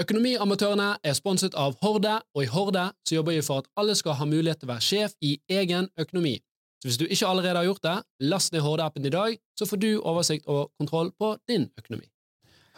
[0.00, 4.16] Økonomiamatørene er sponset av Horde, og i Horde så jobber vi for at alle skal
[4.16, 6.38] ha mulighet til å være sjef i egen økonomi.
[6.80, 7.96] Så hvis du ikke allerede har gjort det,
[8.32, 12.08] last ned Horde-appen i dag, så får du oversikt og kontroll på din økonomi.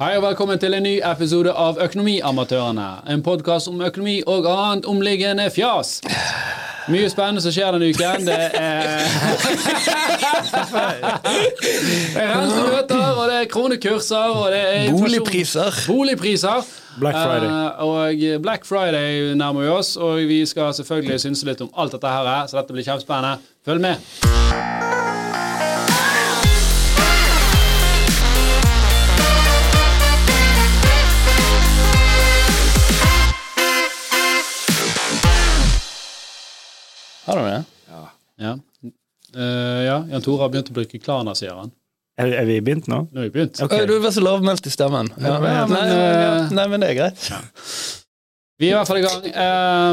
[0.03, 2.88] Hei og velkommen til en ny episode av Økonomiamatørene.
[3.14, 6.00] En podkast om økonomi og annet omliggende fjas.
[6.90, 8.26] Mye spennende som skjer denne uken.
[8.26, 8.51] Det er
[12.19, 15.71] er rentemøter, og det er kronekurser, og det er Boligpriser.
[15.87, 16.66] Boligpriser.
[17.00, 17.48] Black Friday.
[17.48, 21.92] Uh, og Black Friday nærmer vi oss, og vi skal selvfølgelig synse litt om alt
[21.95, 23.38] dette her, så dette blir kjempespennende.
[23.64, 23.96] Følg med.
[37.26, 37.60] Har du det?
[38.42, 38.54] Ja.
[39.32, 41.70] Eh, ja, Jan Tore har begynt å bruke Klarna, sier han.
[42.20, 42.98] Er, er vi begynt nå?
[43.08, 43.60] Nå er vi begynt.
[43.64, 43.84] Okay.
[43.84, 45.08] Å, Du var så lavmælt i stemmen.
[45.16, 47.30] Ja, Ja, men, nei, eh, nei, men det er greit.
[48.60, 49.24] Vi er i hvert fall i gang.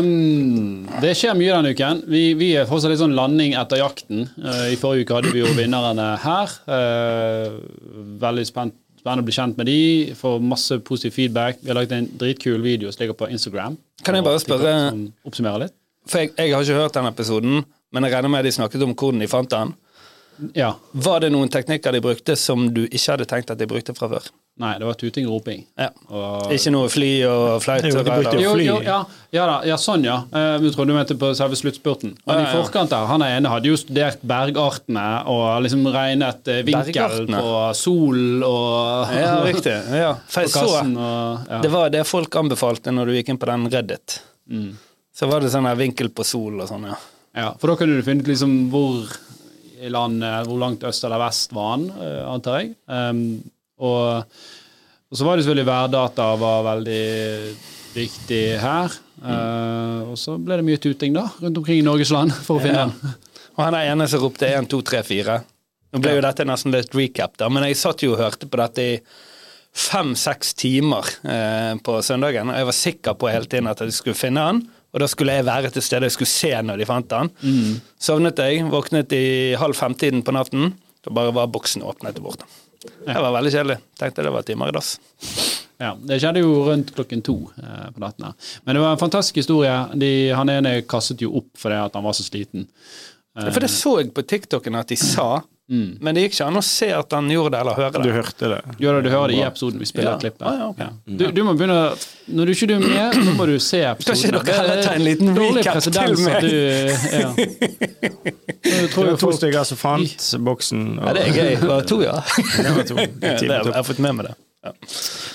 [0.04, 2.02] Um, det skjer mye denne uken.
[2.12, 4.28] Vi, vi er fortsatt litt sånn landing etter jakten.
[4.38, 6.54] Uh, I forrige uke hadde vi jo vinnerne her.
[6.70, 7.56] Uh,
[8.22, 9.80] veldig spent, spennende å bli kjent med de.
[10.20, 11.64] Får masse positiv feedback.
[11.64, 13.80] Vi har laget en dritkul video som ligger på Instagram.
[14.06, 15.79] Kan jeg bare spørre- Som oppsummerer litt.
[16.10, 17.62] For jeg, jeg har ikke hørt den episoden,
[17.94, 19.76] men jeg regner med de snakket om hvordan de fant den.
[20.56, 20.74] Ja.
[20.92, 24.08] Var det noen teknikker de brukte som du ikke hadde tenkt at de brukte fra
[24.12, 24.30] før?
[24.60, 25.62] Nei, det var tuting og roping.
[25.80, 25.88] Ja.
[26.12, 27.86] Og Ikke noe fly og flight?
[27.88, 28.66] Jo, de brukte Jo, fly.
[28.68, 28.98] jo, ja,
[29.36, 30.18] ja da, ja, sånn ja.
[30.36, 32.18] Eh, Jeg trodde du mente på selve sluttspurten.
[32.28, 36.60] Men Ja, i forkant der, han ene hadde jo studert bergartene og liksom regnet eh,
[36.68, 39.78] vinkel på sol og Ja, riktig.
[39.96, 40.12] Ja.
[40.32, 41.62] For jeg så og ja.
[41.64, 44.20] Det var det folk anbefalte når du gikk inn på den Reddit.
[44.52, 44.72] Mm.
[45.20, 46.96] Så var det sånn her vinkel på sol og sånn, ja.
[47.36, 49.10] ja, For da kunne du finne liksom hvor
[49.80, 52.74] i landet, hvor langt øst eller vest var han, eh, antar jeg.
[52.88, 53.20] Um,
[53.84, 54.40] og,
[55.12, 57.04] og så var det selvfølgelig værdata var veldig
[57.96, 58.98] viktig her.
[59.20, 62.64] Uh, og så ble det mye tuting da, rundt omkring i Norges land for å
[62.64, 62.90] finne Ja.
[62.92, 63.16] den.
[63.60, 65.40] Og han er ene som ropte 1, 2, 3, 4.
[65.92, 68.60] Nå ble jo dette nesten litt recap, da, men jeg satt jo og hørte på
[68.62, 68.94] dette i
[69.76, 74.18] fem-seks timer eh, på søndagen, og jeg var sikker på hele tiden at jeg skulle
[74.18, 74.62] finne han,
[74.94, 77.30] og da skulle jeg være til stede, jeg skulle se når de fant han.
[78.02, 79.26] Sovnet jeg, våknet i
[79.60, 80.72] halv fem-tiden på natten,
[81.06, 82.48] da bare var boksen åpnet og borte.
[82.80, 83.78] Det var veldig kjedelig.
[84.00, 84.94] Tenkte det var timer i dass.
[85.80, 88.26] Ja, Det skjedde jo rundt klokken to eh, på natten.
[88.26, 88.34] her.
[88.66, 89.76] Men det var en fantastisk historie.
[89.96, 92.66] De, han ene kastet jo opp fordi han var så sliten.
[93.38, 93.48] Eh.
[93.52, 95.98] For det så jeg på TikToken at de sa, Mm.
[96.02, 98.48] men det gikk ikke an å se at han gjorde det eller høre Du hørte
[98.50, 98.58] det?
[98.82, 100.18] Gjør det, du hører det i episoden vi spiller Ja.
[100.24, 100.42] klippet.
[100.50, 100.88] Ah, ja, okay.
[100.88, 101.18] Ja.
[101.20, 101.76] Du, du må begynne
[102.40, 104.40] Når du ikke er med, så må du se Kan episoden.
[104.40, 106.42] ikke dere heller ta en liten recap til meg?
[106.42, 106.56] du
[107.20, 107.30] ja.
[107.38, 110.84] Jeg Det tror jo var to stykker som fant boksen.
[111.00, 111.54] Og, Ja, det er gøy.
[111.62, 112.18] Det var to, ja.
[112.66, 112.98] Det var to.
[113.00, 113.08] Ja,
[113.40, 114.36] det jeg har fått med meg det.
[114.66, 114.74] Ja.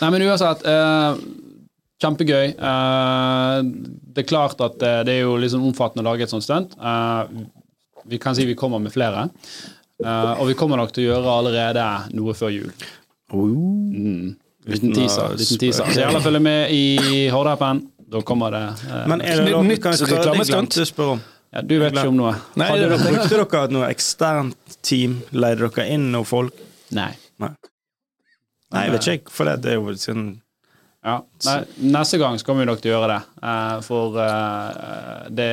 [0.03, 0.67] Nei, men uansett.
[0.67, 1.17] Uh,
[2.05, 2.47] kjempegøy.
[2.59, 3.59] Eh,
[4.15, 6.75] det er klart at eh, det er jo liksom omfattende å lage et sånt stunt.
[6.77, 7.23] Eh,
[8.11, 9.29] vi kan si vi kommer med flere.
[10.03, 11.85] Eh, og vi kommer nok til å gjøre allerede
[12.19, 12.73] noe før jul.
[13.31, 13.47] Oh.
[13.47, 14.35] Mm.
[14.67, 15.37] Liten teaser.
[15.39, 15.91] Liten teaser.
[15.93, 17.85] Så gjerne følg med i Horde-appen.
[18.15, 20.77] Da kommer det uh, Men er det Nytt- reklamestunt.
[21.51, 22.35] ja, Du vet ikke om noe?
[22.55, 23.01] Nei, Hadde jeg.
[23.01, 25.21] Brukte dere noe eksternt team?
[25.33, 26.55] Leide dere inn noen folk?
[26.95, 27.11] Nei.
[27.43, 27.51] Nei.
[28.75, 30.25] Nei, jeg vet ikke, for det, det er jo sin
[31.05, 31.21] Ja.
[31.49, 31.59] Nei,
[31.97, 33.21] neste gang så kommer vi nok til å gjøre det.
[33.45, 35.51] Uh, for uh, det,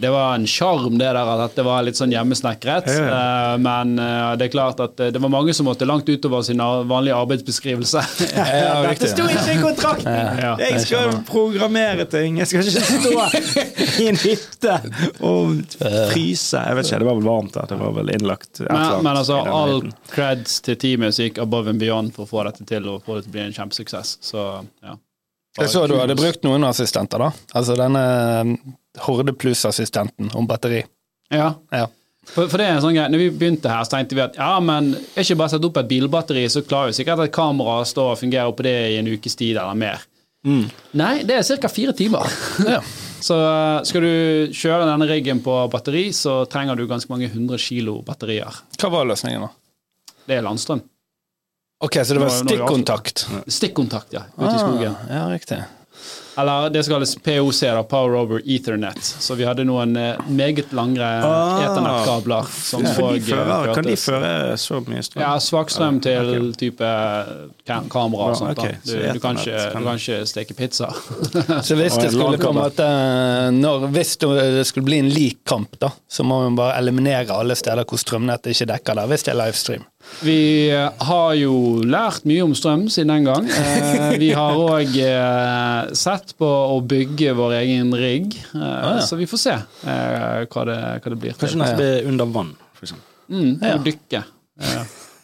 [0.00, 2.88] det var en sjarm, det der at det var litt sånn hjemmesnekret.
[2.92, 6.42] Ja, Eh, men eh, det er klart at det var mange som måtte langt utover
[6.42, 8.02] sin vanlige arbeidsbeskrivelse.
[8.36, 10.12] Ja, Dette sto ikke i kontrakten!
[10.40, 12.38] Ja, Jeg skal programmere ting.
[12.40, 13.12] Jeg skal ikke stå
[14.02, 14.76] i en hytte
[15.24, 15.62] og
[16.12, 16.60] fryse.
[16.60, 17.70] Jeg vet ikke, det var vel varmt der.
[17.70, 21.82] Det var vel innlagt Men, men altså, all creds til teamet som gikk above and
[21.82, 24.16] beyond for å få dette til og få det til å bli en kjempesuksess.
[24.24, 24.46] Så
[24.84, 24.96] ja.
[25.56, 27.30] Jeg så du hadde brukt noen assistenter, da.
[27.56, 28.02] Altså denne
[28.44, 28.56] um,
[29.06, 30.82] Horde Plus-assistenten om batteri.
[31.32, 31.54] Ja.
[31.72, 31.86] Ja.
[32.26, 34.36] For, for det er en sånn greie, når vi begynte her, så tenkte vi at
[34.38, 37.30] ja, men er ikke bare å sette opp et bilbatteri, så klarer vi sikkert at
[37.30, 40.02] et kamera står og fungerer på det i en ukes tid eller mer.
[40.46, 41.70] Nei, det er ca.
[41.72, 42.30] fire timer.
[42.76, 42.80] Ja.
[43.24, 47.58] så uh, skal du kjøre denne riggen på batteri, så trenger du ganske mange hundre
[47.62, 48.60] kilo batterier.
[48.78, 49.50] Hva var løsningen, da?
[50.26, 50.82] Det er landstrøm.
[51.78, 53.28] Ok, så det var vi stikkontakt.
[53.46, 54.22] Stikkontakt, ja.
[54.36, 54.94] Ute i skogen.
[55.10, 55.62] Ah, ja, riktig.
[56.38, 58.98] Eller det som kalles POC, da, Power Over Ethernet.
[59.00, 61.62] Så vi hadde noen eh, meget langre Ah.
[61.64, 65.22] ethernet-kabler som de fører, kan de føre så mye strøm?
[65.24, 66.52] Ja, svak strøm til okay.
[66.60, 66.90] type
[67.92, 68.58] kamera og sånt.
[68.58, 68.76] Okay.
[68.76, 68.84] da.
[68.84, 70.92] Du, så du, kan ikke, du kan ikke steke pizza.
[71.66, 72.84] Så hvis det skulle komme at
[73.56, 77.56] når, Hvis det skulle bli en lik kamp, da, så må man bare eliminere alle
[77.56, 79.88] steder hvor strømnettet ikke dekker der, hvis det er livestream.
[80.24, 83.48] Vi eh, har jo lært mye om strøm siden den gang.
[83.52, 88.96] Eh, vi har òg eh, sett på å bygge vår egen rigg, ja.
[89.04, 91.36] så vi får se hva, det, hva det blir.
[91.36, 93.04] Kanskje det blir under vann, eksempel.
[93.26, 93.76] Mm, Ja.
[93.82, 94.24] dykke.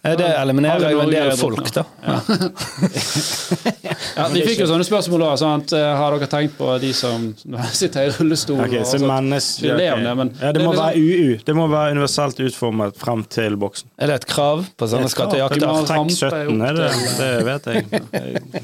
[0.02, 1.84] Det eliminerer jo en del folk, da.
[4.16, 5.42] Ja, vi fikk jo sånne spørsmål òg.
[5.76, 7.28] Eh, Har dere tenkt på de som
[7.80, 8.60] sitter i rullestol?
[8.66, 10.06] Okay, så menneske, Vi ler om ok.
[10.08, 11.36] det, men ja, det det må er være UU.
[11.46, 13.92] Det må være universelt utformet frem til boksen.
[14.02, 15.66] Er det et krav på sånne skattejakter?
[15.88, 16.88] Trekk 17, er det,
[17.20, 17.80] det vet jeg.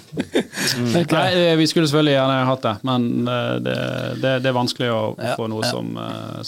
[1.14, 3.78] Nei, eh, vi skulle selvfølgelig gjerne hatt det, men eh, det,
[4.24, 5.02] det, det er vanskelig å
[5.38, 5.70] få noe ja.
[5.70, 5.94] som,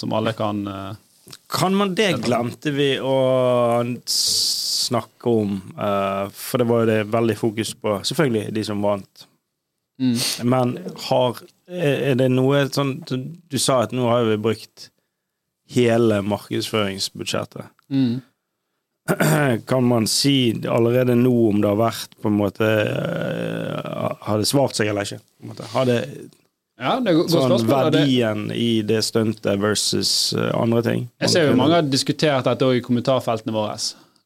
[0.02, 0.66] som alle kan
[1.50, 3.16] Kan man det glemte vi å
[4.06, 9.26] snakke om, uh, for det var jo det veldig fokus på Selvfølgelig de som vant.
[10.00, 10.16] mm.
[10.46, 14.88] Men har Er det noe sånn Du sa at nå har vi brukt
[15.70, 17.68] hele markedsføringsbudsjettet.
[17.90, 18.20] Mm.
[19.70, 24.48] Kan man si allerede nå om det har vært på en måte eh, Har det
[24.50, 25.20] svart seg eller ikke?
[25.74, 26.00] Har det
[26.80, 27.90] Ja, det er godt sånn spørsmål.
[27.92, 31.08] Verdien det- i det stuntet versus eh, andre ting?
[31.20, 33.76] Jeg ser jo mange har diskutert dette i kommentarfeltene våre.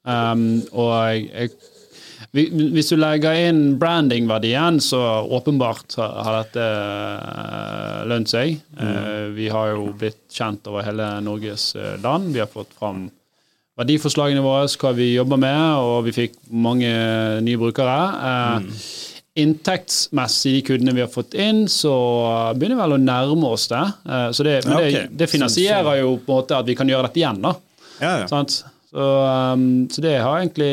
[0.04, 0.92] Um, og
[1.24, 1.50] jeg,
[2.32, 5.00] hvis du legger inn branding-verdien, så
[5.34, 8.60] åpenbart har dette uh, lønt seg.
[8.78, 11.72] Uh, vi har jo blitt kjent over hele Norges
[12.02, 12.32] land.
[12.34, 13.08] Vi har fått fram
[13.80, 16.92] verdiforslagene våre, hva vi jobber med, og vi fikk mange
[17.42, 17.98] nye brukere.
[18.14, 21.94] Uh, Inntektsmessig, de kundene vi har fått inn, så
[22.54, 23.82] begynner vi vel å nærme oss det.
[24.06, 26.88] Uh, så det, men Ja, det, det finansierer jo på en måte at vi kan
[26.90, 27.40] gjøre dette igjen.
[27.42, 27.54] da.
[27.98, 28.28] Ja, ja.
[28.28, 28.44] Så,
[28.94, 30.69] um, så det har egentlig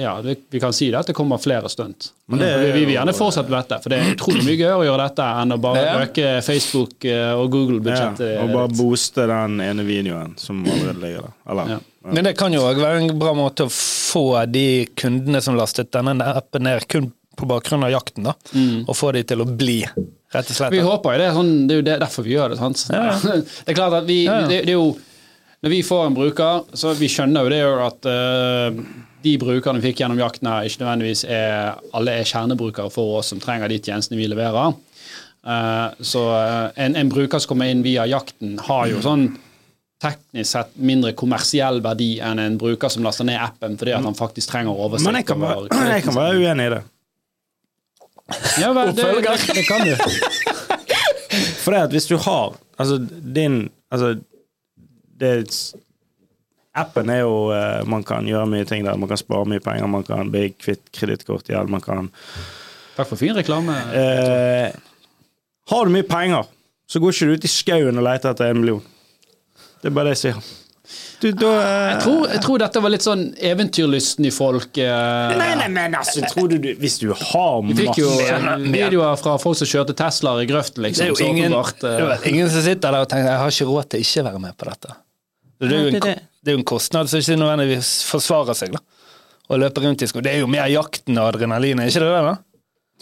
[0.00, 2.10] Ja, det, vi kan si det at det kommer flere stunt.
[2.32, 4.78] Men det vi, vi vil gjerne fortsette med dette, for det er utrolig mye gøyere
[4.80, 5.96] å gjøre dette enn å bare Ja.
[6.06, 7.50] øke Facebook eh, og ja.
[7.52, 8.30] Google-budsjettet.
[8.46, 11.34] Og bare booste den ene videoen som allerede ligger der.
[11.52, 11.74] Eller?
[11.74, 11.82] Ja.
[12.16, 15.92] Men det kan jo òg være en bra måte å få de kundene som lastet
[15.92, 18.34] denne appen ned kun på bakgrunn av jakten, da.
[18.86, 19.80] Og få de til å bli,
[20.34, 20.74] rett og slett.
[20.74, 21.32] Vi håper jo det.
[21.38, 22.60] Sånn, det er jo derfor vi gjør det.
[22.60, 22.86] sant?
[22.92, 23.10] Ja,
[23.64, 24.48] Det er klart at vi, Ja, ja.
[24.50, 24.94] Det, det er jo
[25.64, 28.82] Når vi får en bruker, så vi skjønner jo det jo at uh,
[29.24, 33.32] de brukerne vi fikk gjennom jakten, her ikke nødvendigvis er alle er kjernebrukere for oss
[33.32, 34.76] som trenger de tjenestene vi leverer.
[35.44, 39.26] Uh, så eh, en, en bruker som kommer inn via jakten, har jo sånn
[40.04, 44.16] teknisk sett mindre kommersiell verdi enn en bruker som laster ned appen fordi at han
[44.16, 45.08] faktisk trenger oversikt.
[45.08, 46.82] Men jeg kan, være, jeg kan være uenig i det.
[48.60, 49.96] Ja, vel, det, det, det kan du.
[51.64, 52.98] For det at hvis du har Altså,
[53.34, 54.14] din Altså,
[55.20, 55.46] det
[56.74, 58.98] Appen er jo uh, Man kan gjøre mye ting der.
[58.98, 62.10] Man kan spare mye penger, man kan bli kvitt kredittkortgjeld, man kan
[62.94, 63.74] Takk for fin reklame.
[63.90, 64.70] Uh,
[65.70, 66.46] Har du mye penger,
[66.86, 68.84] så går ikke du ut i skauen og leter etter en million.
[69.82, 70.52] Det er bare det jeg sier.
[71.22, 74.76] Du, da eh, Jeg tror, jeg tror dette var litt sånn eventyrlysten i folk.
[74.82, 75.34] eh.
[75.38, 78.48] Nei, nei, men altså, tror du du Hvis du har masse Vi fikk jo eh,
[78.64, 81.04] videoer fra folk som kjørte Teslaer i grøften, Det liksom.
[81.06, 83.42] er jo så ingen, åpenbart, det eh, er ingen som sitter der og tenker jeg
[83.44, 84.96] har ikke råd til ikke være med på dette.
[85.64, 86.26] Det er jo en, det er det.
[86.44, 88.74] det jo en kostnad som ikke nødvendigvis forsvarer seg.
[88.74, 88.82] da.
[89.48, 90.24] Å løpe rundt i skog.
[90.24, 92.24] Det er jo mer jakten og adrenalin, er ikke det det?
[92.26, 92.34] da?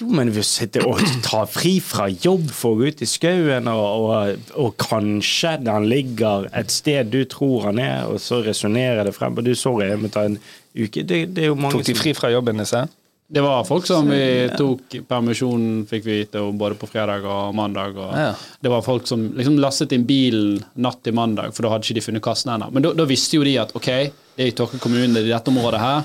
[0.01, 3.69] Jo, men vi sitter og tar fri fra jobb for å gå ut i skauen,
[3.69, 9.05] og, og, og kanskje den ligger et sted du tror han er, og så resonnerer
[9.07, 9.37] det frem.
[9.37, 10.39] Og du, sorry, jeg må ta en
[10.73, 11.05] uke.
[11.05, 12.87] Det, det er jo mange Tok de fri fra jobben disse?
[13.33, 14.25] Det var folk som vi
[14.59, 17.97] tok permisjon, fikk vi vite, både på fredag og mandag.
[17.97, 18.33] Og Ja.
[18.61, 21.97] Det var folk som liksom lastet inn bilen natt til mandag, for da hadde ikke
[22.01, 22.69] de funnet kassen ennå.
[22.73, 23.89] Men da, da visste jo de at ok,
[24.37, 26.05] det er i Torke kommune, det er i dette området her.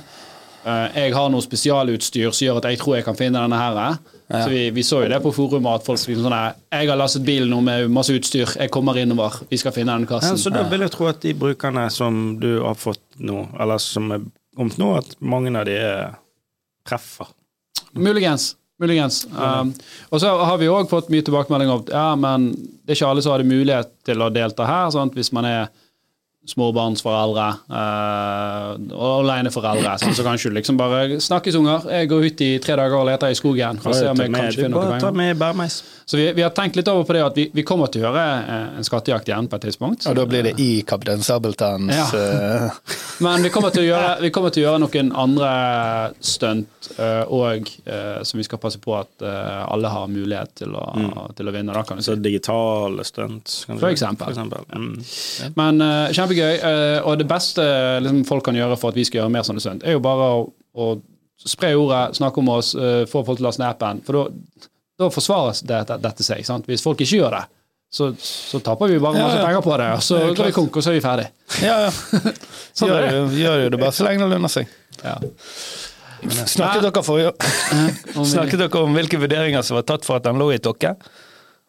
[0.67, 3.99] Eh, jeg har noe spesialutstyr som gjør at jeg tror jeg kan finne denne her.
[4.27, 6.99] Så vi, vi så jo det på forumet at folk liksom sånn her, Jeg har
[6.99, 10.35] lastet bilen nå med masse utstyr, jeg kommer innover, vi skal finne den Ja, kassen.
[10.41, 14.11] så da vil jeg tro at de brukerne som du har fått nå, eller som
[14.11, 14.25] er
[14.57, 16.17] kommet nå, at mange av de er
[16.87, 17.31] treffer.
[17.95, 18.55] Muligens.
[18.77, 19.23] Muligens.
[19.31, 19.71] Um,
[20.11, 23.07] og så har vi òg fått mye tilbakemelding om at ja, men det er ikke
[23.09, 24.91] alle som hadde mulighet til å delta her.
[24.93, 25.15] Sant?
[25.17, 25.71] Hvis man er
[26.47, 31.87] småbarnsforeldre uh, og aleneforeldre, Sånn, så kanskje du liksom bare snakkes, unger.
[31.91, 34.63] Jeg går ut i tre dager og leter i skogen og ser om jeg kanskje
[34.63, 35.17] finner noe ta penger.
[35.19, 35.79] med bærmeis.
[36.07, 38.07] Så vi, vi har tenkt litt over på det at vi, vi kommer til å
[38.07, 40.07] gjøre eh, en skattejakt igjen på et tidspunkt.
[40.07, 42.07] Og da blir det i Kaptein Sabeltanns Ja.
[42.15, 42.79] eh,
[43.25, 45.51] Men vi kommer til å gjøre, vi kommer til å gjøre noen andre
[46.23, 47.67] stunt òg,
[48.23, 50.85] som vi skal passe på at alle har mulighet til å,
[51.35, 51.73] til å vinne.
[51.73, 52.05] Da, kan si.
[52.07, 53.79] Så digitale kanskje.
[53.79, 54.25] For eksempel.
[54.25, 54.65] For eksempel.
[54.73, 55.03] Mm.
[55.55, 56.71] Men eh, kjempegøy.
[56.71, 57.65] eh, og det beste
[58.05, 60.31] liksom, folk kan gjøre for at vi skal gjøre mer sånne stunt, er jo bare
[60.37, 60.89] å, å
[61.37, 64.01] spre ordet, snakke om oss, eh, få folk til å laste ned appen.
[64.07, 64.23] For
[64.97, 66.45] da, forsvares det, det, dette seg.
[66.47, 66.69] Sant?
[66.69, 67.43] Hvis folk ikke gjør det,
[67.93, 69.45] så, så taper vi bare Ja, masse ja.
[69.47, 71.27] penger på det, og så går vi konk, og så er vi ferdig.
[71.63, 71.91] Ja, ja.
[72.77, 73.11] Sånn gjør, det.
[73.13, 74.73] jo, gjør jo det bare så lenge det lønner seg.
[75.03, 75.15] Ja.
[76.49, 77.21] Snakket dere, for,
[78.33, 80.95] snakket dere om hvilke vurderinger som var tatt for at den lå i Tokke?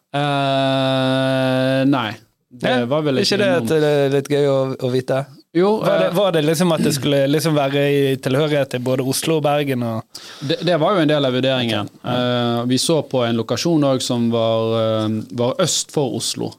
[0.09, 2.09] Uh, nei.
[2.49, 5.19] Det Ja, var vel Er ikke det det er litt gøy å, å vite?
[5.53, 8.81] Jo, Var det, eh, var det liksom at det skulle liksom være i tilhørighet til
[8.85, 9.83] både Oslo og Bergen?
[9.85, 11.89] Og, det, det var jo en del av vurderingen.
[12.03, 16.53] Eh, vi så på en lokasjon òg som var, uh, var øst for Oslo,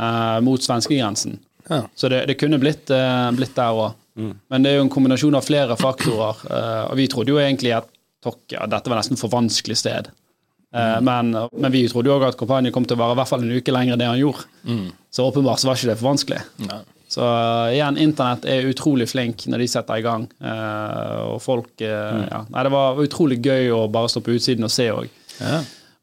[0.00, 1.34] Uh, mot svenskegrensen.
[1.68, 1.82] ja.
[1.94, 2.88] Så det, det kunne blitt,
[3.36, 3.90] blitt der òg.
[4.48, 6.36] Men det er jo en kombinasjon av flere faktorer.
[6.50, 7.88] eh, og vi trodde jo egentlig at
[8.20, 10.10] Tokke at dette var nesten for vanskelig sted.
[10.74, 13.30] Eh, men, men vi trodde jo òg at kampanjen kom til å vare i hvert
[13.32, 14.46] fall en uke lenger enn det han gjorde.
[15.10, 16.40] Så åpenbart så var ikke det for vanskelig.
[16.68, 16.80] Nei.
[17.10, 20.28] Så uh, igjen, internett er utrolig flink når de setter i gang.
[20.38, 22.20] Uh, og folk mm.
[22.30, 22.44] ja.
[22.52, 25.10] Nei, det var utrolig gøy å bare stå på utsiden og se òg.
[25.40, 25.58] Ja.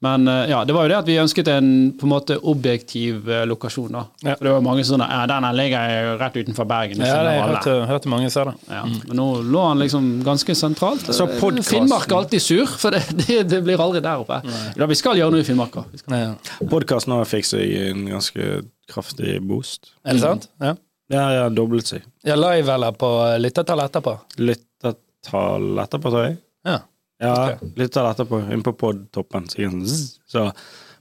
[0.05, 3.23] Men uh, ja, det var jo det at vi ønsket en på en måte objektiv
[3.25, 3.87] uh, lokasjon.
[3.95, 4.03] da.
[4.21, 4.35] Ja.
[4.37, 7.01] For det var mange sånne ja, Den ligger jo rett utenfor Bergen.
[7.01, 8.53] Ja, det, jeg hørte, hørte mange si det.
[8.69, 8.83] Ja.
[8.85, 11.07] Men nå lå han liksom ganske sentralt.
[11.09, 14.37] Så podcasten- Finnmark er alltid sur, for det, det, det blir aldri der oppe.
[14.77, 15.97] Ja, vi skal gjøre noe i Finnmark òg.
[16.13, 16.35] Ja.
[16.69, 18.51] Podkasten har fikk seg en ganske
[18.93, 19.95] kraftig boost.
[20.05, 20.45] Er det sant?
[20.61, 20.75] Ja.
[21.09, 22.05] Det har doblet seg.
[22.27, 23.09] ja live eller på
[23.41, 24.13] lyttertall etterpå?
[24.43, 26.37] Lyttertall etterpå, tror jeg.
[26.67, 26.77] Ja.
[27.19, 27.61] Ja, Ok.
[27.75, 29.47] dette på, Inn på podtoppen.
[29.49, 29.85] sånn.
[30.29, 30.51] Så,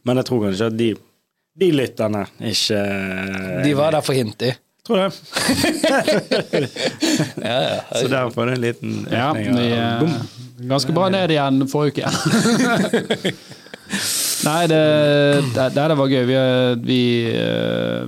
[0.04, 0.90] men jeg tror kanskje at de,
[1.60, 2.80] de lytterne ikke
[3.64, 4.54] De var der for hint, de.
[4.86, 5.10] Tror det.
[7.42, 7.80] Ja, ja.
[8.00, 9.56] Så der får du en liten Ja, økning.
[9.56, 10.14] vi av- er Boom.
[10.70, 12.06] ganske bra ned igjen forrige uke.
[14.46, 14.80] Nei, det,
[15.54, 16.24] det, det var gøy.
[16.28, 16.36] Vi,
[16.86, 17.00] vi,
[17.34, 18.06] eh,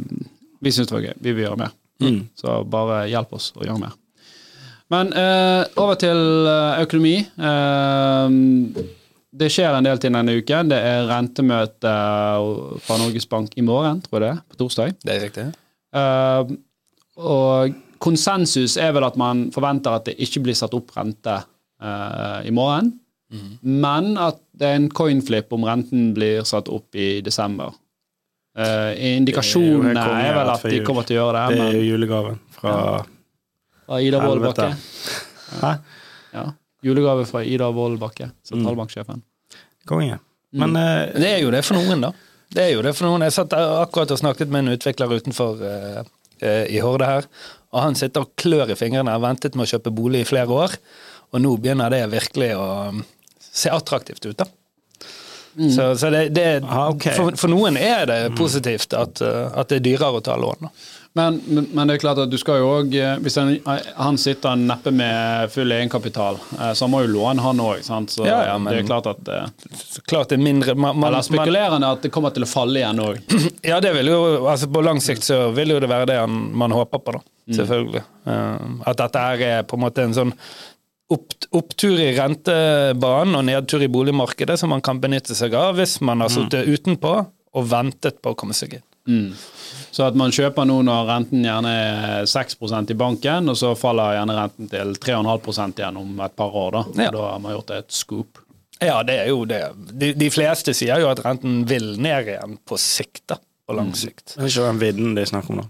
[0.62, 1.14] vi syns det var gøy.
[1.22, 1.72] Vi vil gjøre mer.
[2.02, 2.20] Mm.
[2.38, 3.94] Så bare hjelp oss å gjøre mer.
[4.92, 7.16] Men eh, over til eh, økonomi.
[7.20, 8.84] Eh,
[9.38, 10.70] det skjer en del til denne uken.
[10.72, 11.92] Det er rentemøte
[12.84, 14.96] fra Norges Bank i morgen, tror jeg det er, på torsdag.
[15.04, 15.44] Det er riktig.
[15.98, 16.54] Eh,
[17.18, 22.48] og konsensus er vel at man forventer at det ikke blir satt opp rente eh,
[22.48, 22.94] i morgen,
[23.60, 27.74] men at det er en coinflip om renten blir satt opp i desember.
[28.58, 31.82] Uh, indikasjonene er er vel at de kommer til å gjøre det, Det er jo
[31.92, 32.72] julegaven fra
[33.88, 34.42] fra Ida Wold.
[34.42, 34.76] Bakke.
[35.62, 35.74] Hæ?
[36.32, 36.52] Ja.
[36.82, 39.22] Julegave fra Ida Wold Bakke, sentralbanksjefen.
[39.88, 40.18] Konge.
[40.50, 42.12] Men eh, Det er jo det for noen, da.
[42.52, 43.24] Det er jo det for noen.
[43.26, 45.98] Jeg satt akkurat og snakket med en utvikler utenfor uh,
[46.40, 47.26] uh, i Horde her,
[47.74, 49.12] og han sitter og klør i fingrene.
[49.12, 50.76] Har ventet med å kjøpe bolig i flere år,
[51.32, 53.02] og nå begynner det virkelig å um,
[53.40, 54.48] se attraktivt ut, da.
[55.58, 57.16] Så, så det, det Ah, okay.
[57.18, 60.68] for, for noen er det positivt at, uh, at det er dyrere å ta lån.
[60.68, 60.72] Da.
[61.18, 62.94] Men, men, det er klart at du skal jo òg
[63.24, 63.54] Hvis han,
[63.96, 67.82] han sitter neppe med full egenkapital, eh, så han må jo låne, han òg.
[67.82, 69.48] Så Ja, ja, men- det er klart at eh,
[70.06, 72.82] klart det er mindre man, man, Eller man, spekulerende at det kommer til å falle
[72.82, 73.20] igjen òg.
[73.68, 76.38] Ja, det vil jo, altså På lang sikt så vil jo det være det han,
[76.56, 77.24] man håper på, da.
[77.48, 78.02] Selvfølgelig.
[78.28, 78.82] Mm.
[78.84, 80.32] at dette er på en måte en sånn
[81.14, 85.98] opp, opptur i rentebanen og nedtur i boligmarkedet som man kan benytte seg av hvis
[86.04, 87.14] man har sittet utenpå
[87.56, 88.84] og ventet på å komme seg inn.
[89.08, 89.30] Mm.
[89.90, 92.58] Så at man kjøper nå når renten gjerne er 6
[92.92, 96.70] i banken, og så faller gjerne renten til 3,5 igjen om et par år.
[96.76, 97.10] Da Ja.
[97.10, 98.38] Da har man gjort et scoop.
[98.80, 99.62] Ja, det er jo det.
[99.98, 103.40] De, de fleste sier jo at renten vil ned igjen på sikt, da.
[103.68, 104.36] På lang sikt.
[104.36, 105.66] det er ikke den vidden det er snakk om, da.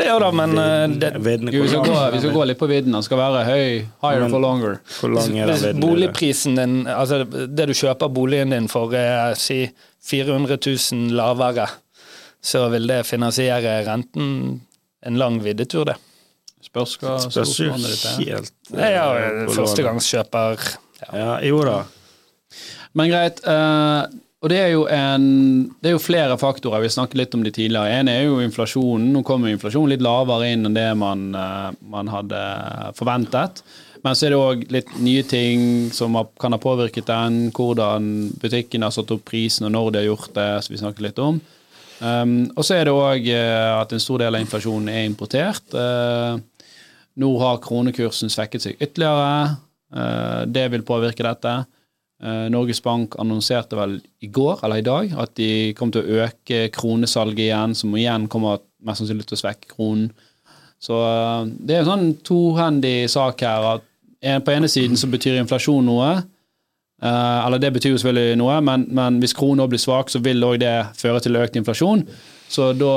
[0.00, 1.10] Ja da, men eh, det,
[1.52, 2.94] Jo, vi, skal gå, vi skal gå litt på vidden.
[2.96, 3.66] Den skal være høy.
[4.00, 4.78] Higher Men- for longer.
[5.00, 9.34] Hvor lang er den Hvis boligprisen din, altså det du kjøper boligen din for, er
[9.36, 9.66] si
[10.08, 11.66] 400 000 lavere,
[12.42, 14.60] så vil det finansiere renten
[15.06, 15.96] en lang viddetur, det.
[16.60, 18.16] Spørs hva Spørs jo storlånet ditt er.
[18.20, 20.66] helt Nei, ja, eh, førstegangskjøper
[21.00, 21.12] ja.
[21.16, 21.78] Ja, jo da.
[22.98, 23.40] Men greit.
[23.46, 24.04] Uh,
[24.40, 25.24] og det er, jo en,
[25.84, 26.80] det er jo flere faktorer.
[26.80, 27.98] Vi snakket litt om de tidligere.
[28.00, 29.10] En er jo inflasjonen.
[29.12, 32.40] Nå kommer inflasjonen litt lavere inn enn det man, eh, man hadde
[32.96, 33.60] forventet.
[34.00, 37.50] Men så er det òg litt nye ting som kan ha påvirket den.
[37.52, 41.04] Hvordan butikken har satt opp prisen, og når de har gjort det, som vi snakket
[41.10, 41.42] litt om.
[42.00, 45.66] Um, og så er det òg at en stor del av inflasjonen er importert.
[45.74, 46.38] Uh,
[47.20, 49.58] nå har kronekursen svekket seg ytterligere.
[49.92, 51.58] Uh, det vil påvirke dette.
[52.20, 56.26] Eh, Norges Bank annonserte vel i går eller i dag at de kommer til å
[56.26, 60.10] øke kronesalget igjen, som igjen kommer mest sannsynlig til å svekke kronen.
[60.84, 63.64] Så eh, det er en sånn tohendig sak her.
[63.78, 63.86] at
[64.20, 66.10] en- På ene siden så betyr inflasjon noe.
[67.02, 70.44] Eh, eller det betyr jo selvfølgelig noe, men, men hvis kronen blir svak, så vil
[70.44, 72.04] òg det føre til økt inflasjon.
[72.50, 72.94] Så da,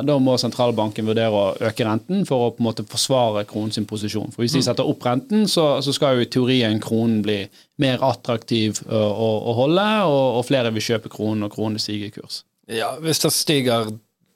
[0.00, 3.84] da må sentralbanken vurdere å øke renten for å på en måte forsvare kronen sin
[3.84, 4.32] posisjon.
[4.32, 7.42] For Hvis de setter opp renten, så, så skal jo i teorien kronen bli
[7.84, 12.08] mer attraktiv å, å, å holde, og, og flere vil kjøpe kronen når kronen stiger
[12.08, 12.40] i kurs.
[12.72, 13.92] Ja, hvis det stiger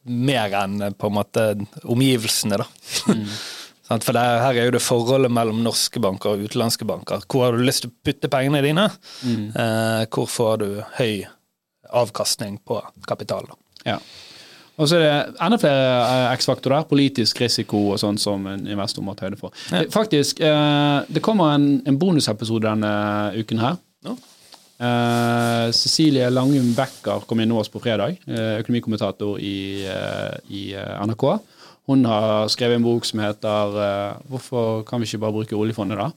[0.08, 1.46] mer enn på en måte
[1.88, 2.68] omgivelsene, da.
[2.92, 3.40] Sant,
[3.88, 7.22] For det, er- her er jo det forholdet mellom norske banker og utenlandske banker.
[7.28, 8.88] Hvor har du lyst til å putte pengene dine?
[9.24, 10.68] Eh, hvor får du
[10.98, 11.22] høy
[11.88, 13.46] avkastning på kapital?
[13.88, 13.98] Ja.
[14.78, 19.02] Og så er det enda flere eh, X-faktorer, politisk risiko og sånn som en investor
[19.02, 19.50] må ta høyde for.
[19.72, 19.82] Ja.
[19.90, 22.92] Faktisk, eh, det kommer en, en bonusepisode denne
[23.40, 23.80] uken her.
[24.06, 24.14] Ja.
[24.78, 29.56] Eh, Cecilie Langum Becker kom innom oss på fredag, eh, økonomikommentator i,
[29.90, 31.24] eh, i eh, NRK.
[31.88, 35.98] Hun har skrevet en bok som heter uh, 'Hvorfor kan vi ikke bare bruke oljefondet',
[35.98, 36.10] da?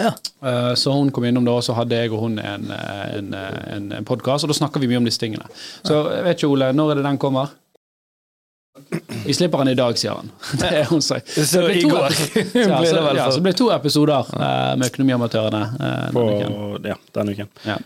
[0.00, 0.12] Ja.
[0.40, 3.34] Uh, Så hun kom innom det, og så hadde jeg og hun en, eh, en,
[3.34, 5.44] en, en podkast, og da snakker vi mye om disse tingene.
[5.84, 7.52] Så jeg vet ikke, Ole, når er det den kommer?
[9.26, 10.30] Vi slipper den i dag, sier han.
[10.60, 11.20] Det er hun sier.
[11.50, 12.16] Så det blir i går.
[12.56, 16.88] Ja, så, ja, det to episoder uh, med Økonomiamatørene uh, denne uken.
[16.88, 17.52] ja, denne uken.
[17.68, 17.76] Ja.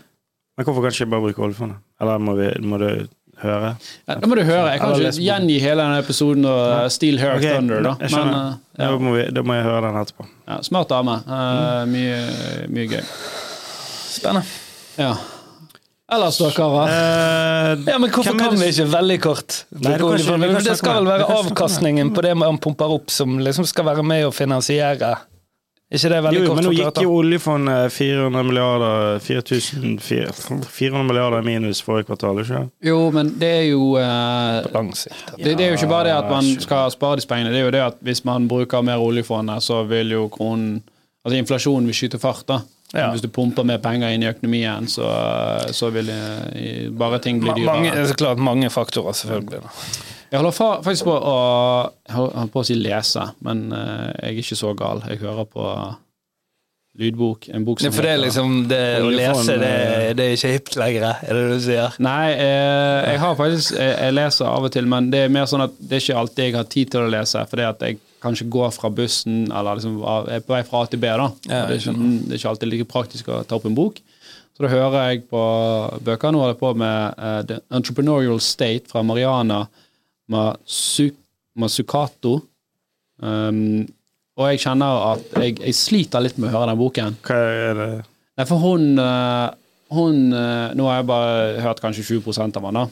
[0.57, 1.83] Men hvorfor kan ikke jeg bare bruke oljefondet?
[2.01, 2.89] Eller må, vi, må du
[3.43, 3.71] høre?
[4.07, 4.71] Ja, Da må du høre.
[4.73, 6.89] Jeg kan ikke gjengi hele denne episoden og ja.
[6.93, 7.95] Steal Hair okay, Thunder, da.
[8.01, 8.33] jeg skjønner.
[8.33, 10.27] Men, eh, Da, må vi, da må jeg høre den etterpå.
[10.47, 11.17] Ja, smart dame.
[11.25, 12.19] Eh, mye,
[12.73, 13.03] mye gøy.
[14.17, 14.45] Spennende.
[14.97, 15.15] Ja.
[16.07, 16.87] Ellers da, karer?
[16.87, 20.93] Uh, Ja, men hvorfor kan vi ikke veldig kort Nei, det kan ikke- Det skal
[21.01, 25.17] vel være avkastningen på det man pumper opp, som liksom skal være med å finansiere.
[25.87, 31.79] Ikke det veldig jo, kort men nå gikk jo oljefondet 400 milliarder 400 milliarder minus
[31.85, 32.65] forrige kvartal, ikke?
[32.83, 34.65] Jo, men det er jo eh.
[34.65, 35.31] På lang sikt.
[35.37, 37.69] Det, det er jo ikke bare det at man skal spare disse pengene, det er
[37.69, 40.81] jo det at hvis man bruker mer oljefondet, så vil jo kronen
[41.27, 42.61] Altså inflasjonen vil skyte fart, da.
[42.93, 43.09] Ja.
[43.11, 45.09] Hvis du pumper mer penger inn i økonomien, så,
[45.75, 46.19] så vil det,
[46.95, 47.81] bare ting bli dyrere.
[47.81, 49.59] Mange, så klart mange faktorer, selvfølgelig.
[49.65, 50.15] da.
[50.31, 51.37] Jeg holder faktisk på å
[52.11, 55.03] holder på å si lese, men eh, jeg er ikke så gal.
[55.07, 55.67] Jeg hører på
[56.97, 57.47] lydbok.
[57.53, 60.35] En bok Det som for det er liksom det, å lese, det, eh, det er
[60.37, 61.95] ikke hipt lenger, er det det du sier?
[62.03, 62.65] Nei, jeg,
[63.05, 65.77] jeg har faktisk jeg, jeg leser av og til, men det er mer sånn at
[65.77, 68.71] det er ikke alltid jeg har tid til å lese, fordi at jeg kanskje går
[68.73, 69.99] fra bussen eller liksom
[70.33, 71.09] er på vei fra A til B.
[71.21, 71.31] da.
[71.45, 74.01] Ja, det, er ikke, det er ikke alltid like praktisk å ta opp en bok.
[74.57, 75.41] Så da hører jeg på
[76.01, 76.33] bøker.
[76.33, 79.67] Nå holder jeg på med uh, The Entrepreneurial State fra Mariana
[80.31, 81.09] Masu,
[81.57, 82.39] Masukato.
[83.17, 83.87] Um,
[84.37, 87.17] og jeg kjenner at jeg, jeg sliter litt med å høre den boken.
[87.25, 87.91] Hva er det?
[88.37, 89.47] Nei, for hun, eh,
[89.97, 92.83] hun eh, Nå har jeg bare hørt kanskje 20 av henne.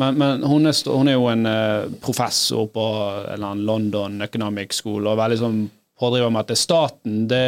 [0.00, 4.18] Men, men hun, er, hun er jo en eh, professor på en eller annen London
[4.26, 5.60] Economic School og veldig sånn
[6.00, 7.44] pådriver med at det er staten det,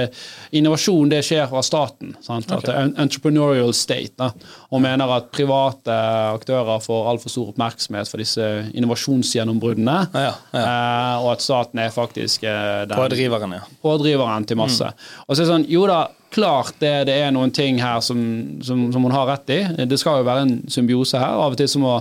[0.59, 2.15] Innovasjon det skjer fra staten.
[2.25, 2.51] Sant?
[2.53, 4.15] At det er entrepreneurial state.
[4.21, 4.31] Da.
[4.73, 5.97] Og mener at private
[6.33, 9.99] aktører får altfor stor oppmerksomhet for disse innovasjonsgjennombruddene.
[10.13, 10.65] Ja, ja.
[10.65, 13.63] Eh, og at staten er faktisk eh, den Pådriveren, ja.
[13.83, 14.93] pådriveren til masse.
[15.27, 18.21] Og så er det sånn, jo da, klart det, det er noen ting her som,
[18.65, 19.63] som, som hun har rett i.
[19.89, 21.41] Det skal jo være en symbiose her.
[21.41, 21.99] Av og til så må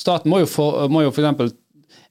[0.00, 1.52] staten må jo for, må jo for eksempel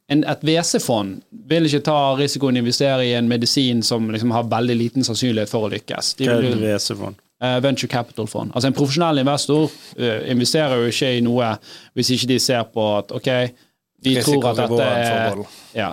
[0.10, 1.19] en, et WC-fond
[1.50, 5.52] vil ikke ta risikoen å investere i en medisin som liksom har veldig liten sannsynlighet
[5.52, 6.15] for å lykkes.
[6.22, 7.19] Hva er et WC-fond?
[7.39, 8.52] Uh, venture capital-fond.
[8.52, 11.54] Altså En profesjonell investor uh, investerer jo ikke i noe
[11.95, 13.30] hvis ikke de ser på at ok,
[14.01, 15.47] vi tror at dette er Risiko-reward-forhold.
[15.73, 15.89] ja,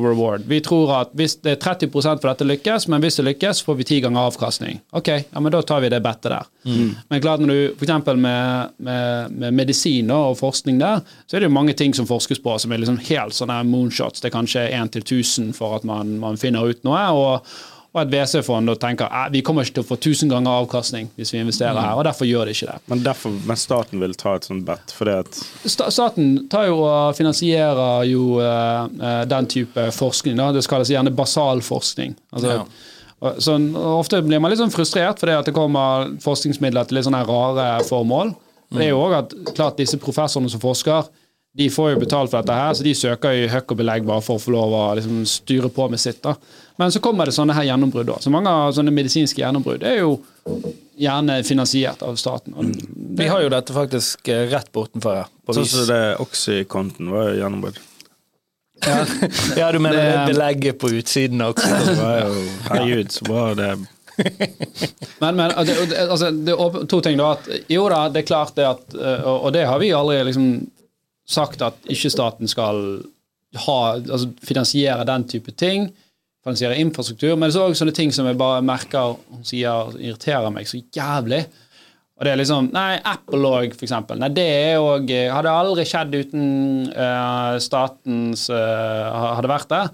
[0.00, 0.44] reward.
[0.48, 3.76] Vi tror at hvis det er 30% for dette lykkes, men hvis det lykkes, får
[3.80, 4.80] vi ti ganger avkastning.
[4.96, 6.46] Ok, ja, men da tar vi det bettet der.
[7.08, 8.06] Men klart når du f.eks.
[8.20, 12.40] Med, med, med medisin og forskning der, så er det jo mange ting som forskes
[12.42, 14.20] på som er liksom helt sånne moonshots.
[14.20, 17.04] Det er kanskje 1 til 1000 for at man, man finner ut noe.
[17.12, 17.46] og
[17.90, 21.32] og et WC-fond da tenker vi kommer ikke til å få 1000 ganger avkastning hvis
[21.34, 22.82] vi investerer her, og derfor gjør det ikke det.
[22.92, 25.40] Men, derfor, men staten vil ta et sånt bet, fordi at
[25.90, 30.38] Staten tar jo og finansierer jo eh, den type forskning.
[30.38, 30.52] Da.
[30.54, 32.14] Det kalles gjerne basalforskning.
[32.32, 32.60] Altså,
[33.20, 33.34] Ja.
[33.42, 37.24] sånn, ofte blir man litt sånn frustrert fordi at det kommer forskningsmidler til litt sånne
[37.26, 38.34] rare formål.
[38.70, 41.08] Det er jo også at klart disse professorene som forsker,
[41.58, 44.22] de får jo betalt for dette her, så de søker jo høkk og belegg bare
[44.22, 46.20] for å få lov å liksom, styre på med sitt.
[46.22, 46.36] da.
[46.80, 48.10] Men så kommer det sånne her gjennombrudd.
[48.24, 50.14] Så mange av sånne medisinske gjennombrudd er jo
[51.00, 52.54] gjerne finansiert av staten.
[52.56, 52.70] Og
[53.20, 55.30] Vi har jo dette faktisk eh, rett bortenfor her.
[55.52, 57.80] Sånn som det Oxycontin var jo gjennombrudd.
[59.60, 61.68] Ja, du mener det, Det- belegget på utsiden også?
[62.70, 63.74] Herregud, så bra det
[65.20, 65.74] Men, men det,
[66.08, 67.30] altså, det er to ting da.
[67.36, 70.18] At, jo da, det er klart det at eh, Og, og det har vi aldri
[70.28, 70.48] liksom
[71.30, 72.80] sagt at ikke staten skal
[73.66, 75.90] ha, altså, finansiere den type ting.
[76.40, 77.34] Finansiere infrastruktur.
[77.36, 80.80] Men det er også sånne ting som jeg bare merker hun sier irriterer meg så
[80.80, 81.44] jævlig.
[82.20, 84.20] Og det er liksom Nei, Apple òg, for eksempel.
[84.20, 86.48] Nei, det er òg Hadde aldri skjedd uten
[86.92, 89.84] uh, statens uh, Hadde vært det.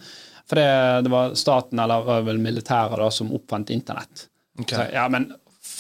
[0.47, 0.69] For det,
[1.07, 4.29] det var staten, eller vel militæret, da, som oppfant internett.
[4.61, 4.79] Okay.
[4.79, 5.31] Så, ja, men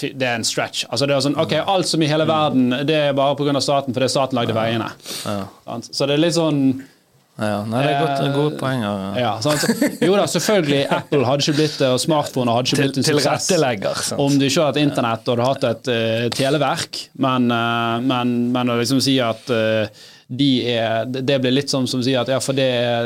[0.02, 0.84] det er en stretch.
[0.90, 3.60] Altså det er sånn, ok, Alt som i hele verden, det er bare pga.
[3.62, 4.90] staten, fordi staten lagde veiene.
[5.24, 5.78] Ja.
[5.86, 6.60] Så det er litt sånn
[7.36, 9.02] Ja, nei, det er godt, gode poenger.
[9.20, 9.66] ja, sant?
[10.00, 13.48] Jo da, selvfølgelig, Apple hadde ikke blitt det, og smartphoner hadde ikke blitt en suksess.
[13.50, 14.00] tilrettelegger.
[14.08, 14.22] sant?
[14.24, 17.96] Om du ikke hadde hatt internett og du hadde hatt et eh, televerk, men, eh,
[18.08, 22.18] men, men å liksom si at eh, de er, det blir litt som som sier
[22.18, 22.64] at ja, fordi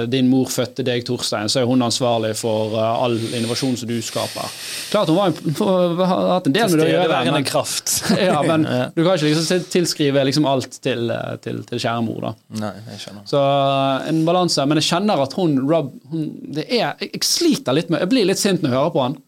[0.08, 3.98] din mor fødte deg, Torstein, så er hun ansvarlig for eh, all innovasjon som du
[4.04, 4.54] skaper.
[4.92, 7.94] Klart hun var en, har hatt en del med det å gjøre, men, kraft.
[8.30, 12.30] ja, men du kan ikke liksom tilskrive liksom alt til, eh, til, til kjære mor.
[12.30, 12.34] da.
[12.64, 13.26] Nei, jeg skjønner.
[13.28, 14.66] Så eh, en balanse.
[14.70, 18.28] Men jeg kjenner at hun, Rob hun, det er, jeg sliter litt med Jeg blir
[18.28, 19.20] litt sint når jeg hører på han.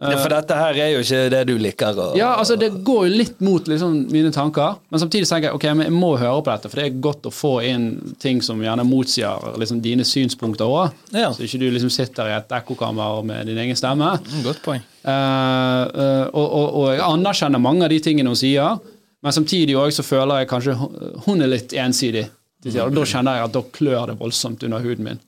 [0.00, 1.98] Ja, for dette her er jo ikke det du liker.
[2.00, 5.54] Og, Ja, altså Det går jo litt mot liksom, mine tanker, men samtidig tenker jeg
[5.58, 8.40] ok, men jeg må høre på dette, for det er godt å få inn ting
[8.42, 10.94] som gjerne motsier liksom, dine synspunkter òg.
[11.12, 11.28] Ja.
[11.36, 14.14] Så ikke du liksom sitter i et ekkokammer med din egen stemme.
[14.24, 14.80] Mm, Godt poeng.
[15.04, 18.80] Uh, uh, og, og, og jeg anerkjenner mange av de tingene hun sier,
[19.20, 20.78] men samtidig også så føler jeg kanskje
[21.26, 22.24] hun- er litt ensidig.
[22.64, 25.20] Og da kjenner jeg at da klør det voldsomt under huden min.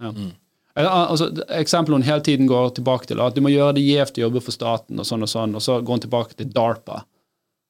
[0.00, 0.08] Ja.
[0.12, 0.32] Eh,
[0.74, 4.24] Altså, Eksempelet hun hele tiden går tilbake til, at du må gjøre det gjevt å
[4.26, 7.04] jobbe for staten, og sånn og sånn, og så går hun tilbake til DARPA.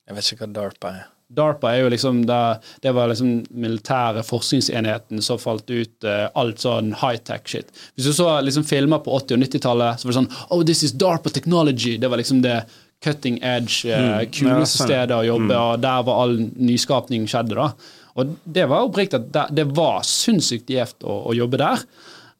[0.09, 1.11] Jeg vet ikke hva DARPA er.
[1.35, 2.41] DARPA er jo liksom det,
[2.85, 7.73] det var liksom militære forskningsenheten som falt ut uh, alt sånn high-tech shit.
[7.97, 10.85] Hvis du så liksom filmer på 80- og 90-tallet, så var det sånn Oh, this
[10.87, 11.97] is DARPA technology.
[12.01, 12.61] Det var liksom det
[13.05, 14.89] cutting edge, uh, kuleste sånn.
[14.89, 17.57] stedet å jobbe, og der var all nyskapning skjedde.
[17.59, 17.71] da.
[18.15, 21.89] Og det var oppriktig at det, det var sinnssykt gjevt å, å jobbe der.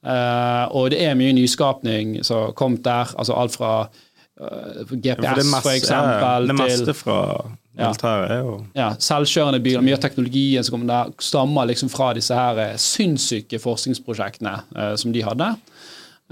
[0.05, 3.13] Eh, og det er mye nyskapning som har kommet der.
[3.17, 7.21] altså Alt fra eh, GPS, for, eksempel, det meste fra
[7.75, 9.83] militæret jo ja, selvkjørende biler.
[9.85, 14.93] Mye av teknologien som kommer der, stammer liksom fra disse her eh, sinnssyke forskningsprosjektene uh,
[15.01, 15.51] som de hadde.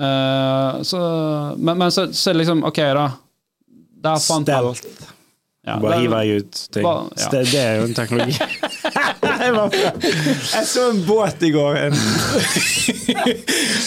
[0.00, 1.00] Uh, så,
[1.56, 3.08] men, men så, så liksom OK, da.
[4.02, 5.02] Der fant Stelt.
[5.66, 6.84] ja, Bare hiver jeg ut ting.
[6.84, 7.28] Bare- ja.
[7.34, 8.38] Det, det er jo en teknologi.
[10.52, 11.76] jeg så en båt i går.
[11.86, 11.92] En,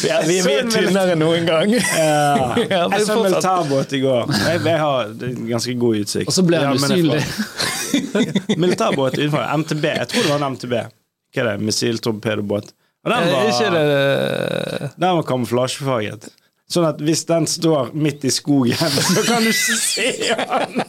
[0.06, 1.74] Ja, vi, vi er tynnere enn noen gang.
[1.76, 2.54] Ja.
[2.96, 4.32] Jeg så militærbåt i går.
[4.46, 5.12] Jeg, jeg har
[5.50, 6.30] ganske god utsikt.
[6.30, 7.22] Og så ble han usynlig.
[8.64, 9.46] Militærbåt utenfor.
[9.64, 9.86] MTB.
[10.02, 10.74] Jeg tror det var en MTB.
[11.36, 11.56] Hva er det?
[11.68, 12.74] Missiltorpedobåt.
[13.06, 16.30] Og den ikke var, det den var kamuflasjefarget.
[16.66, 18.74] Sånn at hvis den står midt i skogen,
[19.14, 20.80] så kan du se den!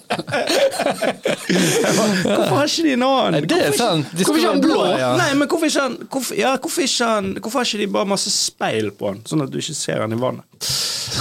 [2.24, 3.48] Hvorfor har ikke de en annen?
[3.50, 4.08] Det er sant.
[4.16, 5.10] Hvorfor ikke han blå, ja.
[5.20, 8.12] Nei, men hvorfor ikke han hvorfor, ja, hvorfor, ikke han, hvorfor har ikke de bare
[8.14, 10.64] masse speil på han, sånn at du ikke ser han i vannet?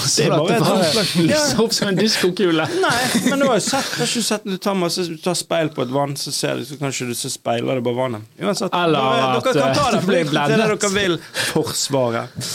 [0.06, 1.42] Det at det bare ja.
[1.64, 2.68] opp som en diskokule.
[2.82, 2.94] Nei,
[3.30, 5.72] men du har jo sett Har ikke du sett du tar, masse, du tar speil
[5.76, 8.30] på et vann, så, ser du, så kanskje du så speiler det bare vannet.
[8.42, 8.74] Uansett.
[8.76, 10.58] Eller at, dere kan ta eh, det blir blendet.
[10.58, 11.20] det er dere vil.
[11.52, 12.48] Forsvaret.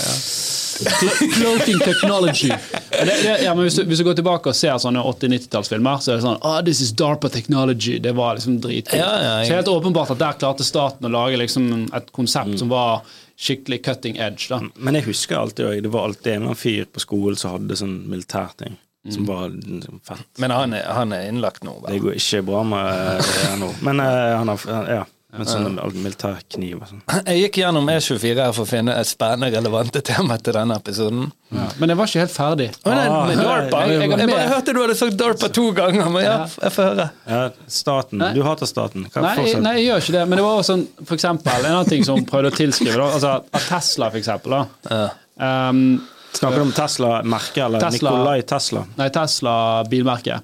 [1.34, 2.48] Cloaking technology.
[2.90, 6.12] Det, det, ja, men hvis, du, hvis du går tilbake og ser sånne 80-90-tallsfilmer, så
[6.12, 7.98] er det sånn ah, This is DARPA technology.
[8.02, 8.96] Det var liksom dritkult.
[9.00, 12.58] Ja, ja, jeg- Så helt åpenbart at der klarte staten å lage liksom et konsept
[12.58, 13.02] som var
[13.40, 14.48] skikkelig cutting edge.
[14.50, 14.60] da.
[14.74, 17.78] Men jeg husker alltid det var alltid en eller annen fyr på skolen som hadde
[17.80, 18.76] sånn militærting.
[19.08, 20.26] Som var liksom, fett.
[20.36, 21.94] Men han er, han er innlagt nå, vel?
[21.94, 23.70] Det går ikke bra med det nå.
[23.86, 27.02] Men uh, han har ja, med sånn militærkniv og sånn.
[27.26, 31.30] Jeg gikk gjennom E24 her for å finne et spennende, relevante tema til denne episoden.
[31.78, 32.68] Men jeg var ikke helt ferdig.
[32.84, 33.80] Å, nei, Ah, men DARPA?
[33.86, 36.84] jeg- Jeg, jeg bare hørte du hadde sagt DARPA to ganger, men ja, jeg får
[36.90, 37.10] høre.
[37.28, 38.18] Ja, staten.
[38.34, 39.06] Du hater staten.
[39.10, 40.28] Hva Nei, jeg- nei, jeg gjør ikke det.
[40.28, 42.96] Men det var også sånn, for eksempel, en annen ting som hun prøvde å tilskrive.
[42.96, 44.68] Da, altså at Tesla, for eksempel.
[44.88, 45.10] Da.
[45.70, 48.84] Um, Snakker du om Tesla-merket, eller Tesla- Nikolai Tesla?
[48.96, 50.40] Nei, Tesla bilmerke.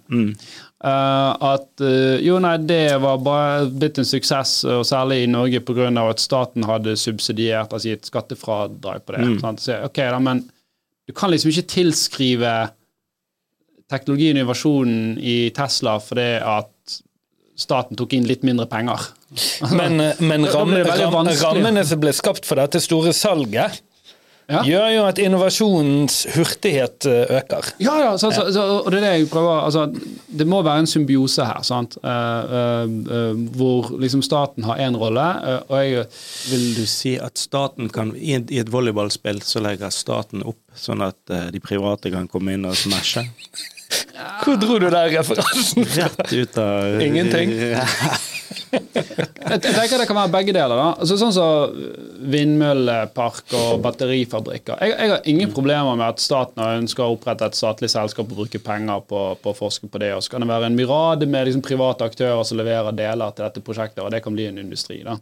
[0.86, 5.62] Eh, at eh, jo, nei, det var bare blitt en suksess, og særlig i Norge
[5.66, 5.88] pga.
[6.04, 9.24] at staten hadde subsidiert, altså gitt skattefradrag på det.
[9.42, 9.64] Sant?
[9.64, 10.44] Så, ok, da, men
[11.06, 12.54] du kan liksom ikke tilskrive
[13.90, 16.96] teknologien og innovasjonen i Tesla fordi at
[17.56, 19.10] staten tok inn litt mindre penger.
[19.72, 23.80] Men, eh, men ram, ram, rammene som ble skapt for dette store salget,
[24.46, 24.60] Ja.
[24.62, 27.70] gjør jo at innovasjonens hurtighet eh, øker.
[27.82, 29.88] Ja, ja, så, så, så, og det er det jeg prøver altså,
[30.38, 31.96] Det må være en symbiose her, sant?
[31.98, 35.24] Uh, uh, uh, hvor liksom staten har én rolle,
[35.66, 36.06] og jeg
[36.52, 40.62] Vil du si at staten kan I et, i et volleyballspill så legger staten opp
[40.76, 41.18] sånn at
[41.50, 43.24] de private kan komme inn og smashe?
[44.44, 45.86] Hvor dro du den referansen?
[45.96, 47.54] Rett ut av Ingenting.
[48.72, 50.76] Jeg tenker det kan være begge deler.
[50.78, 50.86] da.
[51.00, 51.76] Altså, sånn som
[52.32, 54.80] Vindmøllepark og batterifabrikker.
[54.82, 58.40] Jeg, jeg har ingen problemer med at staten ønsker å opprette et statlig selskap og
[58.42, 60.12] bruke penger på, på å forske på det.
[60.16, 63.46] Og så kan det være en myrade med liksom, private aktører som leverer deler til
[63.46, 65.02] dette prosjektet, og det kan bli en industri.
[65.06, 65.18] da.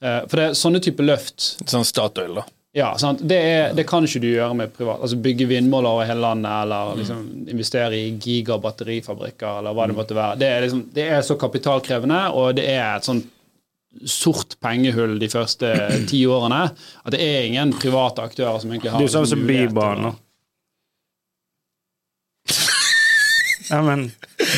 [0.00, 2.46] Eh, For det er sånne type løft Sånn Statoil, da.
[2.74, 3.20] Ja, sant?
[3.22, 4.98] Det, er, det kan ikke du gjøre med privat.
[5.06, 7.20] Altså Bygge vindmåler over hele landet, eller liksom
[7.52, 10.40] investere i gigabatterifabrikker, eller hva det måtte være.
[10.40, 13.30] Det er, liksom, det er så kapitalkrevende, og det er et sånt
[14.10, 15.70] sort pengehull de første
[16.10, 19.46] ti årene at det er ingen private aktører som egentlig har Det er sånn som
[19.46, 20.18] Bybanen.
[23.74, 24.06] Ja, men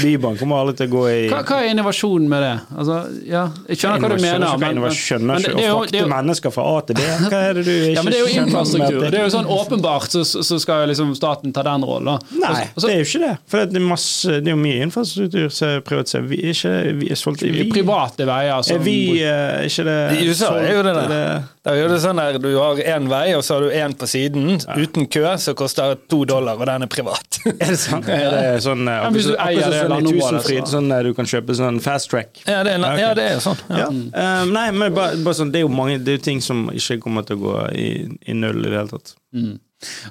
[0.02, 2.52] Bybanen kommer alle til å gå i Hva, hva er innovasjonen med det?
[2.80, 2.96] Altså,
[3.28, 4.54] ja, jeg skjønner hva du mener.
[4.60, 7.04] Men, men- skjønner men ikke det er å er frakte mennesker fra A til B.
[7.26, 9.06] Hva er det du ikke Ja, men det er jo skjønner infrastruktur.
[9.06, 12.20] Det er jo sånn åpenbart så, så skal liksom staten ta den rollen.
[12.40, 13.32] Nei, altså, det er jo ikke det.
[13.52, 16.28] For det er, masse, det er jo mye infrastruktur som er privatisert.
[16.32, 19.98] Vi er ikke vi er solgt i private veier som Er vi eh, ikke det
[20.20, 21.44] I USA er jo det der.
[21.66, 24.06] Eller- gjør Du sånn der, Du har én vei, og så har du én på
[24.06, 27.38] siden, uten kø, som koster to dollar, og den er privat.
[27.60, 28.08] Er det sant?
[28.08, 31.24] Er det sånn eh, Ja, hvis du eier det sånn Tusenfryd, sånn eh, du kan
[31.26, 32.40] kjøpe sånn fast track?
[32.46, 32.98] ja, det er, Ja, ok.
[33.00, 33.60] ja, det er sånn.
[33.68, 33.76] Ja.
[33.76, 33.90] Ja.
[33.90, 37.00] Eh, nei, men bare, bare sånn, det er jo mange det er ting som ikke
[37.02, 37.88] kommer til å gå i,
[38.30, 39.14] i null i det hele tatt.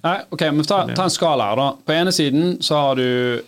[0.03, 1.71] Nei, ok, men ta, ta en skala her, da.
[1.87, 3.41] På ene siden så har du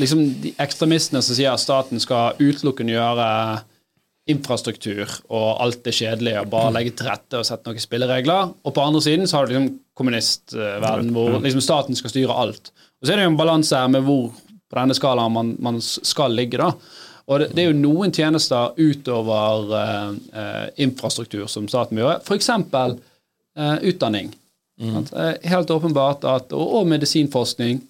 [0.00, 3.28] liksom de ekstremistene som sier at staten skal utelukkende gjøre
[4.26, 8.52] infrastruktur og alt det kjedelige og bare legge til rette og sette noen spilleregler.
[8.66, 12.72] Og på andre siden så har du liksom kommunistverden hvor liksom staten skal styre alt.
[13.00, 14.32] Og så er det jo en balanse her med hvor
[14.66, 16.72] på denne skalaen man, man skal ligge, da.
[17.26, 20.10] Og det, det er jo noen tjenester utover uh,
[20.42, 22.20] eh, infrastruktur som staten må gjøre.
[22.22, 22.50] F.eks.
[23.56, 24.30] Uh, utdanning.
[24.78, 25.12] Sant?
[25.12, 27.80] Eh, Helt åpenbart at, og, og medisinforskning.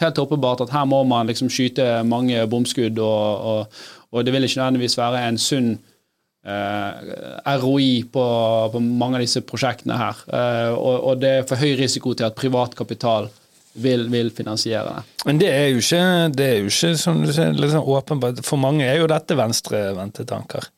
[0.00, 4.46] Helt åpenbart at her må man liksom skyte mange bomskudd, og, og, og det vil
[4.46, 5.72] ikke nødvendigvis være en sunn
[6.46, 8.26] eh, ROI på,
[8.72, 10.20] på mange av disse prosjektene her.
[10.28, 13.28] Eh, og, og det er for høy risiko til at privat kapital
[13.74, 15.02] vil, vil finansiere det.
[15.26, 16.04] Men det er jo ikke,
[16.38, 18.44] det er jo ikke som du sier, liksom åpenbart.
[18.46, 20.70] For mange er jo dette venstrevendte tanker.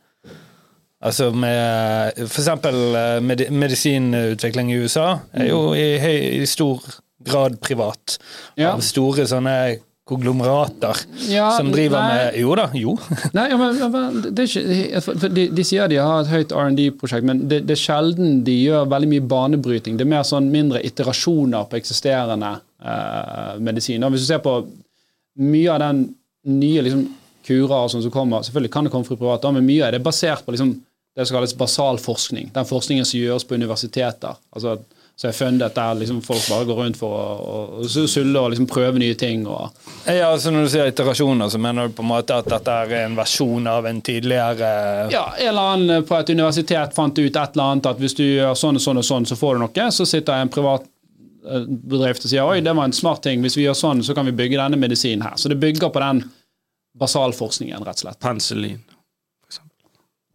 [1.06, 6.80] Altså med eksempel eh, medisinutvikling i USA er jo i, høy, i stor
[7.26, 8.16] grad privat.
[8.56, 8.72] Ja.
[8.72, 9.56] Av store sånne
[10.06, 10.96] konglomerater
[11.32, 12.14] Ja, som driver nei.
[12.14, 12.94] med Jo da, jo.
[13.34, 17.42] Nei, ja, men, men det ikke, de, de sier de har et høyt R&D-prosjekt, men
[17.50, 19.98] det, det er sjelden de gjør veldig mye banebryting.
[19.98, 22.52] Det er mer sånn mindre iterasjoner på eksisterende
[22.86, 24.06] eh, medisin.
[24.14, 24.60] Hvis du ser på
[25.42, 26.04] mye av den
[26.54, 27.02] nye liksom,
[27.46, 30.00] kurer og sånn som kommer, selvfølgelig kan det komme fra private, men mye av det
[30.00, 30.76] er basert på liksom,
[31.16, 32.52] det som kalles basalforskning.
[32.54, 34.38] Den forskningen som gjøres på universiteter.
[34.54, 34.78] altså
[35.16, 38.66] som er fundet der liksom folk bare går rundt for å, å, sulle og liksom
[38.68, 39.46] prøve nye ting.
[39.48, 39.70] og
[40.04, 42.92] Ja, altså Når du sier iterasjoner, så mener du på en måte at dette er
[43.06, 44.68] en versjon av en tidligere
[45.14, 48.24] Ja, en eller annen på et universitet fant ut et eller annet at hvis du
[48.26, 49.88] gjør sånn og sånn og sånn, så får du noe.
[49.96, 50.84] Så sitter en privat
[51.48, 53.40] eh, bedrift og sier oi, det var en smart ting.
[53.40, 55.40] Hvis vi gjør sånn, så kan vi bygge denne medisinen her.
[55.40, 56.26] Så det bygger på den
[57.00, 58.20] basalforskningen, rett og slett.
[58.20, 59.80] Penicillin, for eksempel.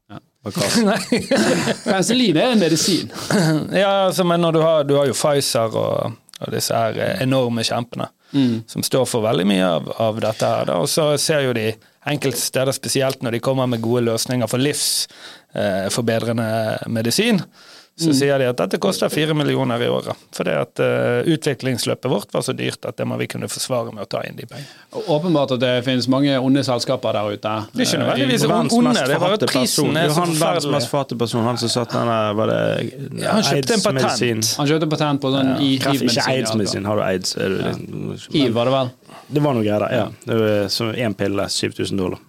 [0.10, 0.18] Ja.
[0.18, 0.31] Hva kaster-
[1.84, 3.12] Penicillin er en medisin.
[3.84, 7.22] Ja, altså, men når du har, du har jo Pfizer og, og disse her eh,
[7.28, 8.10] enorme kjempene
[8.68, 10.66] som står for veldig mye av, av dette her.
[10.70, 10.78] Da.
[10.80, 11.66] Og så ser jo de
[12.08, 16.48] enkelte steder, spesielt når de kommer med gode løsninger for livsforbedrende
[16.88, 17.42] medisin,
[18.02, 20.18] så sier de at dette koster fire millioner i året.
[20.36, 24.06] Fordi at uh, utviklingsløpet vårt var så dyrt at det må vi kunne forsvare med
[24.06, 25.04] å ta inn de pengene.
[25.06, 27.54] Åpenbart at det finnes mange onde selskaper der ute.
[27.74, 30.68] Det er ikke nødvendigvis Verdens onde, det er bare at prisen er så han verdens
[30.76, 32.60] mest forhatte person, han som satt denne Var det
[33.22, 34.52] Ja, han kjøpte en patent.
[34.60, 36.34] Han kjøpte patent på sånn i Kreft, ikke hiv-medisin.
[36.34, 36.90] aids-medisin.
[36.90, 38.92] Har du aids, er du liksom Hiv, var det vel.
[39.32, 40.10] Det var noe greier der, ja.
[40.26, 42.20] Det var som én pille, 7000 dollar.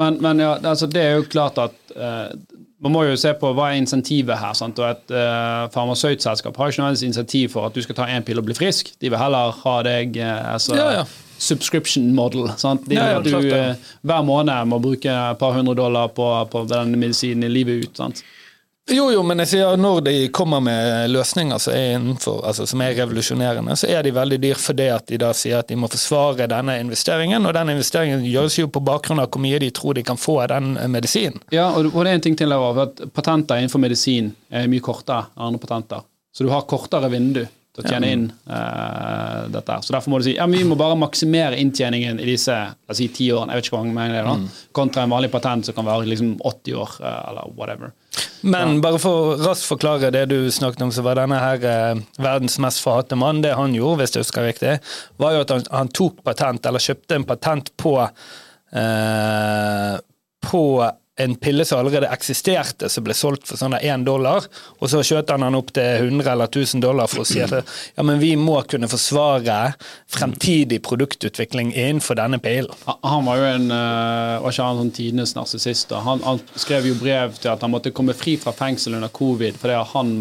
[0.00, 2.32] Men, men ja, altså det er jo klart at eh,
[2.82, 4.54] man må jo se på hva er insentivet her.
[4.58, 4.78] Sant?
[4.82, 8.42] Og Et uh, farmasøytselskap har ikke noe insentiv for at du skal ta én pille
[8.42, 8.90] og bli frisk.
[8.98, 11.04] De vil heller ha deg uh, altså, Ja, ja.
[11.38, 12.50] subscription model.
[12.58, 12.82] Sant?
[12.88, 16.26] De vil Ja, at du eh, hver måned må bruke et par hundre dollar på,
[16.50, 18.02] på den medisinen i livet ut.
[18.02, 18.24] Sant?
[18.90, 22.82] Jo, jo, men jeg sier når de kommer med løsninger som er, innenfor, altså, som
[22.82, 25.86] er revolusjonerende, så er de veldig dyr fordi at de da sier at de må
[25.92, 29.94] forsvare denne investeringen, og den investeringen gjøres jo på bakgrunn av hvor mye de tror
[29.94, 31.38] de kan få av den eh, medisinen.
[31.54, 34.82] Ja, og, det er en ting til her også, at Patenter innenfor medisin er mye
[34.82, 36.02] kortere enn andre patenter.
[36.34, 39.78] Så du har kortere vindu til å tjene inn uh, dette.
[39.80, 42.92] Så Derfor må du si ja, men vi må bare maksimere inntjeningen i disse la
[42.92, 45.30] oss si, ti årene, jeg vet ikke hvor mange det er da, kontra en vanlig
[45.32, 47.94] patent som kan være liksom 80 år, uh, eller whatever.
[48.42, 52.00] Men bare for å raskt forklare det du snakket om, så var denne her eh,
[52.22, 54.72] verdens mest forhatte mann, det han gjorde, hvis jeg husker riktig,
[55.22, 59.94] var jo at han, han tok patent, eller kjøpte en patent på eh,
[60.42, 60.64] på
[61.20, 64.46] en pille som allerede eksisterte, som ble solgt for sånn én dollar,
[64.78, 67.52] og så skjøt han den opp til 100 eller 1000 dollar for å si at
[67.98, 69.74] ja, men vi må kunne forsvare
[70.08, 72.72] fremtidig produktutvikling innenfor denne pillen.
[72.86, 75.92] Han- var jo en eh, Var ikke han sånn tidenes narsissist?
[75.92, 79.60] Han, han skrev jo brev til at han måtte komme fri fra fengsel under covid,
[79.60, 80.16] fordi han,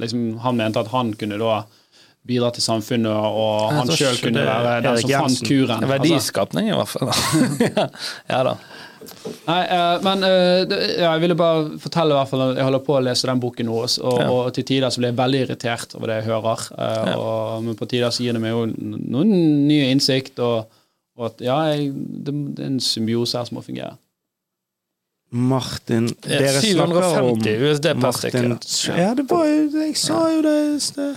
[0.00, 1.58] liksom, han mente at han kunne da
[2.26, 5.76] bidra til samfunnet, og han sjøl kunne være den som fant kuren.
[5.76, 7.12] Altså, Verdiskapning, i hvert fall.
[7.66, 7.86] ja,
[8.32, 8.56] ja da.
[9.46, 10.62] Nei, eh, men eh,
[10.98, 13.68] ja, jeg ville bare fortelle i hvert fall jeg holder på å lese den boken
[13.70, 16.64] nå, og, og til tider så blir jeg veldig irritert over det jeg hører.
[16.76, 17.14] Ja.
[17.20, 19.36] og, men på tider så gir det meg jo noen
[19.68, 20.80] nye innsikt, og,
[21.16, 23.94] og at ja, jeg, det, det er en symbiose her som må fungere.
[25.36, 27.94] Martin Ja, Dere snakker om 750 USD per.
[27.94, 28.58] Martin
[28.96, 31.16] Ja, det var jo Jeg sa jo det i sted.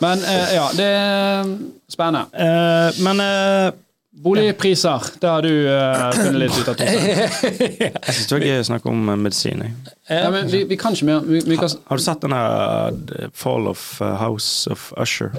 [0.00, 1.50] Men eh, ja, det er
[1.92, 2.22] spennende.
[2.32, 3.66] Eh, men eh,
[4.12, 6.80] Boligpriser, det har du uh, funnet litt ut av.
[6.82, 9.62] Jeg syns det var gøy å snakke om eh, medisin.
[10.10, 11.22] Ja, men vi, vi kan ikke mer.
[11.28, 15.30] Vi, vi kan, Har du sett den der uh, Fall of uh, House of Usher?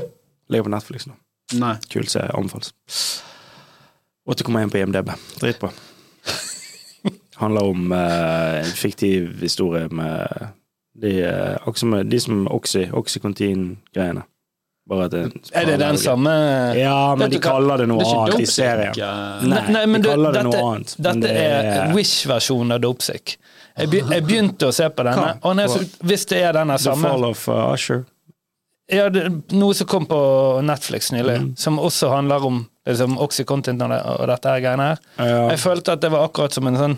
[0.47, 1.17] Ligger på Netflix nå.
[1.59, 1.75] nei.
[1.91, 2.31] Kul serie.
[2.31, 2.71] Anbefales.
[4.31, 5.11] 8,1 på IMDb.
[5.41, 5.73] Dritbra.
[7.43, 10.47] Handler om en fiktiv historie med
[10.95, 11.15] de,
[12.07, 14.23] de som Oxy, Oxycontin-greiene.
[14.89, 16.31] Det Er det den samme
[16.75, 18.95] Ja, men de kaller det noe Det er annet i serien.
[19.47, 20.95] Nei, Nei, men de kaller det dette, noe annet.
[20.97, 23.35] Dette det er Wish-versjonen av Dopesick.
[23.77, 26.75] Jeg, be, jeg begynte å se på denne, og jeg, så- hvis det er denne
[26.81, 28.01] samme The Fall of uh, Usher.
[28.91, 30.19] ja, det, Noe som kom på
[30.65, 31.51] Netflix nylig, Mm.
[31.57, 34.99] som også handler om liksom, Oxycontin og, og dette her greiene her.
[35.21, 35.49] Ja.
[35.53, 36.97] Jeg følte at det var akkurat som en sånn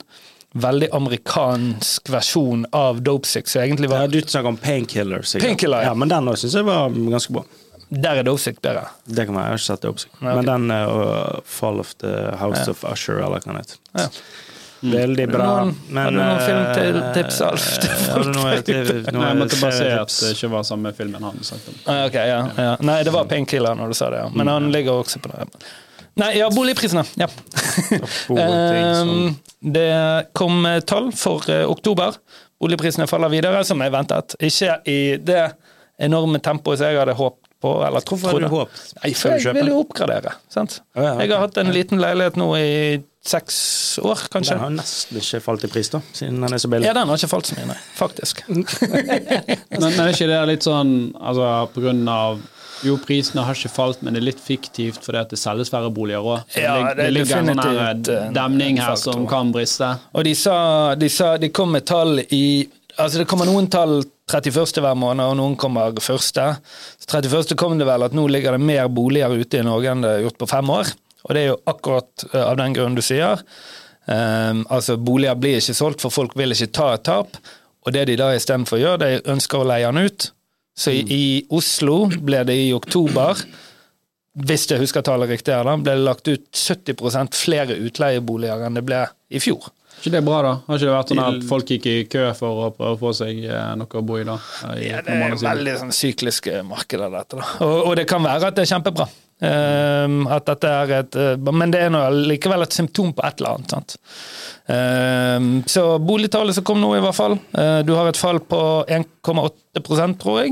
[0.56, 5.22] veldig amerikansk versjon av Dopesick, som egentlig Ja, du snakker om Painkiller.
[5.22, 5.48] sikkert.
[5.48, 5.92] Painkiller, ja.
[5.92, 5.94] ja.
[5.94, 7.44] Men den syns jeg var ganske bra.
[7.94, 8.88] Der er det oppsikt bedre.
[9.06, 10.16] Det kan være, Jeg har ikke sett det oppsikt.
[10.18, 10.34] Okay.
[10.34, 12.72] Men den uh, Fall of the House Ja.
[12.74, 13.78] of Usher, eller hva det heter.
[14.00, 14.08] Ja.
[14.84, 15.46] Veldig bra.
[15.96, 19.78] Har du noen eh, filmtips, Alf, eh, Har du noe, til, noe jeg måtte bare
[19.78, 21.78] si at det ikke var samme filmen han snakket om.
[21.86, 22.74] Ah, okay, ja, ja.
[22.84, 24.28] Nei, det var Painkiller når du sa det, ja.
[24.36, 25.46] men han ligger også på det.
[26.20, 27.06] Nei, ja, boligprisene.
[27.18, 27.30] Ja.
[29.64, 32.18] Det kom eh, tall for eh, oktober.
[32.60, 34.36] Boligprisene faller videre, som jeg ventet.
[34.44, 35.46] Ikke i det
[36.04, 38.78] enorme tempoet som jeg hadde håpet på, eller Hvorfor har du håp?
[39.00, 40.36] Nei, for jeg vil jo oppgradere.
[40.52, 40.82] Sant?
[40.94, 41.24] Ja, ja, ok.
[41.24, 42.70] Jeg har hatt en liten leilighet nå i
[43.24, 43.58] seks
[44.04, 44.58] år, kanskje.
[44.58, 46.90] Den har nesten ikke falt i pris, da, siden den er så billig.
[46.90, 47.78] Ja, den har ikke falt så mye, nei.
[47.96, 48.44] Faktisk.
[48.50, 48.68] Men,
[49.80, 52.42] men er ikke det litt sånn altså, på grunn av
[52.84, 55.92] jo, prisene har ikke falt, men det er litt fiktivt fordi at det selges færre
[55.94, 56.56] boliger òg.
[56.60, 59.94] Ja, det, det er ligger en sånn en demning her som kan briste.
[60.14, 60.58] Og de sa,
[61.00, 62.46] de sa de kom med tall i
[62.94, 64.80] Altså det kommer noen tall 31.
[64.80, 66.46] hver måned, og noen kommer første.
[67.02, 67.56] Så 31.
[67.60, 70.28] kom det vel at nå ligger det mer boliger ute i Norge enn det har
[70.28, 70.94] gjort på fem år.
[71.24, 73.44] Og det er jo akkurat eh, av den grunnen du sier.
[74.04, 77.38] Um, altså Boliger blir ikke solgt, for folk vil ikke ta et tap.
[77.84, 80.32] Og det de da istedenfor gjør, de ønsker å leie den ut.
[80.76, 83.44] Så i, i Oslo ble det i oktober
[84.34, 88.82] hvis jeg husker tallet riktig, da, ble det lagt ut 70 flere utleieboliger enn det
[88.86, 89.68] ble i fjor.
[90.00, 90.54] Ikke det bra, da?
[90.68, 93.12] Har ikke det vært sånn at folk gikk i kø for å prøve å få
[93.18, 94.36] seg eh, noe å bo i da?
[94.76, 97.34] I Ja, det er veldig sånn sykliske markeder, dette.
[97.40, 97.46] da.
[97.66, 99.06] Og, og det kan være at det er kjempebra.
[99.44, 103.36] Ehm, at dette er et, uh, men det er noe, likevel et symptom på et
[103.42, 103.70] eller annet.
[103.74, 103.90] sant?
[104.72, 107.36] Ehm, så boligtallet som kom nå, i hvert fall.
[107.58, 110.52] eh, du har et fall på 1,8% tror jeg.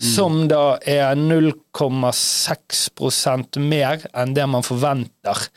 [0.00, 5.48] Som da er 0,6% mer enn det man forventer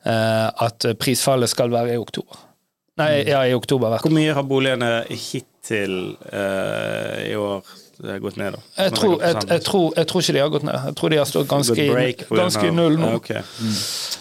[0.00, 2.49] at prisfallet skal være i oktober.
[2.98, 3.88] Nei, ja, i oktober.
[3.88, 4.04] hvert.
[4.04, 5.94] Hvor mye har boligene hittil
[6.32, 7.62] uh, i år
[8.04, 8.62] eh, gått ned, da?
[8.76, 10.78] Jeg tror, jeg, jeg, tror, jeg tror ikke de har gått ned.
[10.90, 13.14] Jeg tror de har stått ganske, break ganske i null nå.
[13.20, 13.42] Okay.
[13.60, 13.80] Mm.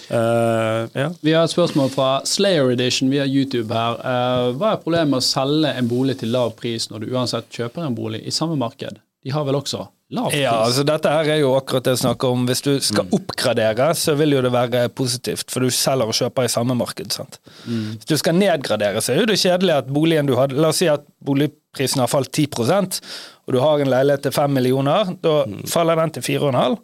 [0.10, 1.10] Uh, ja.
[1.26, 4.00] Vi har et spørsmål fra Slayer Edition via YouTube her.
[4.00, 7.52] Uh, hva er problemet med å selge en bolig til lav pris når du uansett
[7.54, 9.02] kjøper en bolig i samme marked?
[9.26, 10.34] De har vel også lav?
[10.34, 12.46] Ja, altså dette her er jo akkurat det jeg snakker om.
[12.50, 13.12] Hvis du skal Mm.
[13.20, 17.12] oppgradere, så vil jo det være positivt, for du selger og kjøper i samme marked.
[17.14, 17.40] sant?
[17.68, 17.98] Mm.
[17.98, 20.78] Hvis du skal nedgradere, så er jo det kjedelig at boligen du hadde La oss
[20.78, 23.02] si at boligprisen har falt 10%
[23.48, 25.16] og du har en leilighet til 5 millioner.
[25.22, 25.64] Da Mm.
[25.68, 26.78] faller den til 4,5,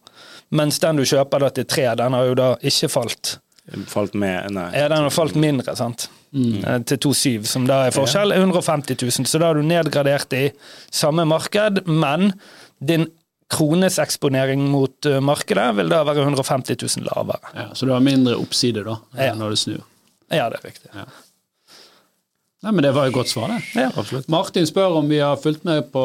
[0.51, 3.38] mens den du kjøper da til 3, den har jo da ikke falt.
[3.88, 4.71] Falt med Nei.
[4.77, 6.07] Ja, den har falt mindre, sant.
[6.31, 6.85] Mm.
[6.85, 9.25] Til 2,7, som da er forskjell, er 150 000.
[9.25, 10.51] Så da har du nedgradert i
[10.91, 12.33] samme marked, men
[12.87, 13.05] din
[13.51, 17.53] krones eksponering mot eh, markedet vil da være 150 000 lavere.
[17.53, 19.35] Ja, så du har mindre oppside da, eh, Ja.
[19.37, 19.83] når det snur.
[20.33, 20.89] Ja, det er riktig.
[22.65, 23.59] Nei, men Det var jo et godt svar, det.
[23.77, 23.91] Ja.
[23.93, 24.25] Absolutt.
[24.33, 26.01] Martin spør om vi har fulgt med på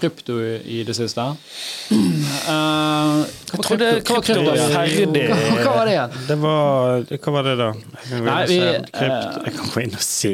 [0.00, 1.20] krypto i det siste.
[1.20, 3.20] Uh,
[3.52, 5.26] Jeg trodde krypto var ferdig.
[5.28, 6.14] Hva, hva var det igjen?
[6.30, 7.68] Det var Hva var det, da?
[8.08, 8.72] Jeg kan gå inn og se.
[8.96, 10.32] Krypt- Jeg kan gå inn og se.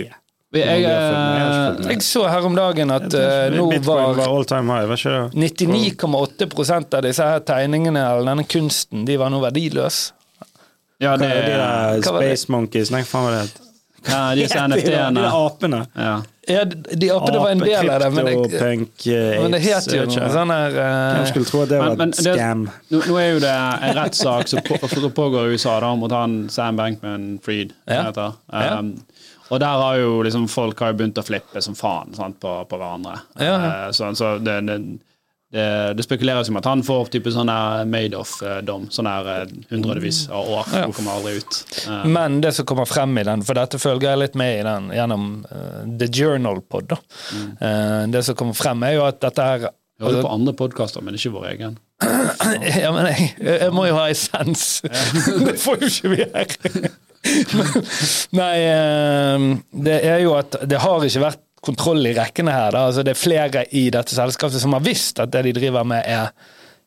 [0.60, 1.90] Jeg, Jeg eh.
[1.90, 5.14] Jeg så her om dagen at uh, nå var var all time high, var ikke
[5.34, 5.50] det?
[5.58, 10.12] 99,8 av disse her tegningene eller denne kunsten de var nå verdiløse.
[11.02, 12.02] ja, det er de der?
[12.08, 12.90] Space Monkeys?
[12.94, 13.44] Nei, faen var det?
[13.46, 13.62] het?
[14.06, 15.20] ja, disse De de NFT-ene.
[15.20, 15.86] der apene.
[15.96, 16.16] Ja.
[16.48, 18.34] Ja, de, de apene var en del av det, men det,
[19.42, 20.28] men det het jo noe ikke.
[20.30, 22.60] sånn her Hvem eh, skulle tro at det var men et det- scam?
[22.94, 23.54] Nå, nå er jo det
[23.88, 27.74] en rettssak som på, som pågår i USA da, mot han Sam Bankman-Fried.
[27.90, 28.04] Ja.
[28.06, 28.38] heter.
[28.52, 28.78] Ja.
[29.48, 32.52] Og der har jo liksom folk har jo begynt å flippe som faen sant, på,
[32.68, 33.20] på hverandre.
[33.38, 33.52] Ja.
[33.52, 33.92] ja.
[33.94, 34.78] så så det, det,
[35.54, 35.66] det,
[35.96, 37.52] det spekuleres om at han får type sånn
[37.92, 38.88] Madoff-dom.
[38.90, 40.74] Sånn der eh, hundrevis av år.
[40.74, 40.84] Ja.
[40.88, 41.62] Hun kommer aldri ut.
[41.86, 44.66] Eh, Men det som kommer frem i den, for dette følger jeg litt med i
[44.66, 47.00] den gjennom uh, The Journal Pod, da.
[47.30, 47.48] Mm.
[47.62, 51.00] Uh, det som kommer frem, er jo at dette her jeg hører på andre podkaster,
[51.00, 51.78] men ikke vår egen.
[52.76, 54.82] Ja, men jeg, jeg må jo ha essens.
[55.46, 56.90] det får jo ikke vi her.
[58.40, 59.48] Nei, eh,
[59.86, 62.76] det er jo at det har ikke vært kontroll i rekkene her.
[62.78, 66.04] Altså, det er flere i dette selskapet som har visst at det de driver med
[66.06, 66.30] er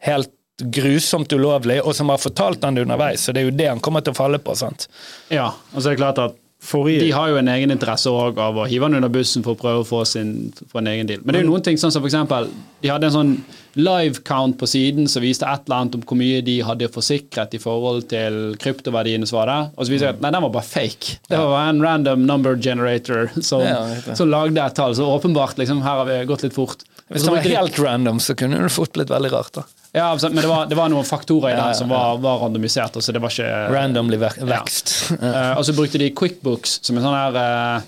[0.07, 3.23] helt grusomt ulovlig, og som har fortalt han det underveis.
[3.23, 4.55] Så det er jo det han kommer til å falle på.
[4.59, 4.87] sant?
[5.31, 8.57] Ja, og så er det klart at Forrige De har jo en egen interesse av
[8.59, 11.21] å hive han under bussen for å prøve å få, sin, få en egen deal.
[11.23, 12.49] Men det er jo noen ting sånn som for eksempel,
[12.83, 13.31] De hadde en sånn
[13.79, 17.55] live count på siden som viste et eller annet om hvor mye de hadde forsikret
[17.55, 19.71] i forhold til kryptoverdiene som var der.
[19.77, 21.19] Og så viser det at nei, den var bare fake.
[21.31, 23.63] Det var en random number generator som,
[24.11, 24.95] som lagde et tall.
[24.97, 26.83] Så åpenbart liksom, her har vi gått litt fort.
[27.09, 29.53] Hvis det var helt random, så kunne det fort blitt veldig rart.
[29.55, 29.63] da.
[29.97, 32.19] ja, altså, men det var, det var noen faktorer i det den ja, som var,
[32.21, 32.99] var randomisert.
[33.01, 34.95] Så det var ikke Randomly vekst.
[35.21, 35.55] Ja.
[35.57, 37.87] og så brukte de QuickBooks som en sånn her eh,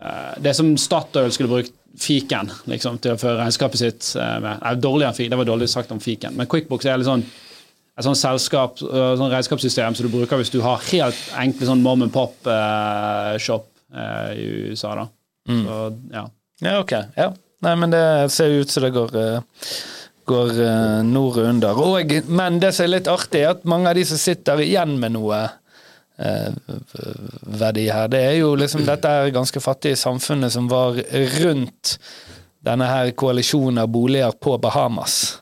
[0.00, 4.62] eh, Det som Statoil skulle brukt fiken liksom, til å føre regnskapet sitt eh, med.
[4.64, 6.34] Nei, dårligere enn fiken, det var dårlig sagt om fiken.
[6.38, 7.26] Men QuickBooks er litt sånn
[7.94, 11.84] et sånn selskap, eh, sånn regnskapssystem som du bruker hvis du har helt enkle sånn
[11.84, 14.96] mom and pop-shop eh, i USA.
[14.98, 15.06] da.
[15.46, 15.78] Så,
[16.16, 16.24] ja.
[16.64, 16.92] Ja, ok.
[17.20, 17.28] Ja.
[17.64, 18.04] Nei, men det
[18.34, 19.68] ser ut som det går, eh,
[20.28, 21.80] går eh, og under.
[21.80, 24.96] Og, men det som er litt artig, er at mange av de som sitter igjen
[25.00, 25.40] med noe
[26.18, 26.50] eh,
[27.60, 31.00] verdi her, det er jo liksom dette er ganske fattige samfunnet som var
[31.40, 31.96] rundt
[32.64, 35.38] denne her koalisjonen av boliger på Bahamas.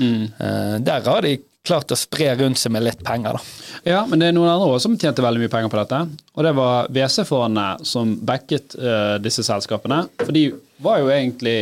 [0.00, 3.70] Eh, der har de klart å spre rundt seg med litt penger, da.
[3.86, 6.00] Ja, men det er noen andre også som tjente veldig mye penger på dette.
[6.36, 10.04] Og det var WC-fondet som backet eh, disse selskapene.
[10.22, 10.48] For de
[10.82, 11.58] var jo egentlig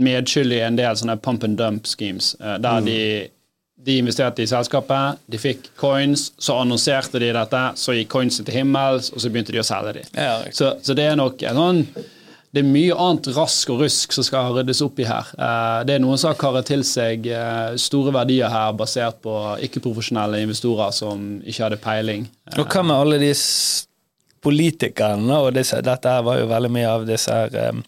[0.00, 3.00] medskyldig i en del sånne pump and dump schemes, der der de,
[3.86, 8.54] de investerte i selskapet, de fikk coins, så annonserte de dette, så gikk coinsen til
[8.60, 10.08] himmels, og så begynte de å selge dem.
[10.16, 11.84] Ja, så, så det er nok en sånn
[12.50, 15.28] det er mye annet rask og rusk som skal ryddes opp i her.
[15.38, 19.34] Eh, Det er noen som har karret til seg eh, store verdier her basert på
[19.68, 22.26] ikke-profesjonelle investorer som ikke hadde peiling.
[22.58, 23.30] Og hva med alle de
[24.42, 27.82] politikerne, og disse, dette her var jo veldig mye av disse her eh,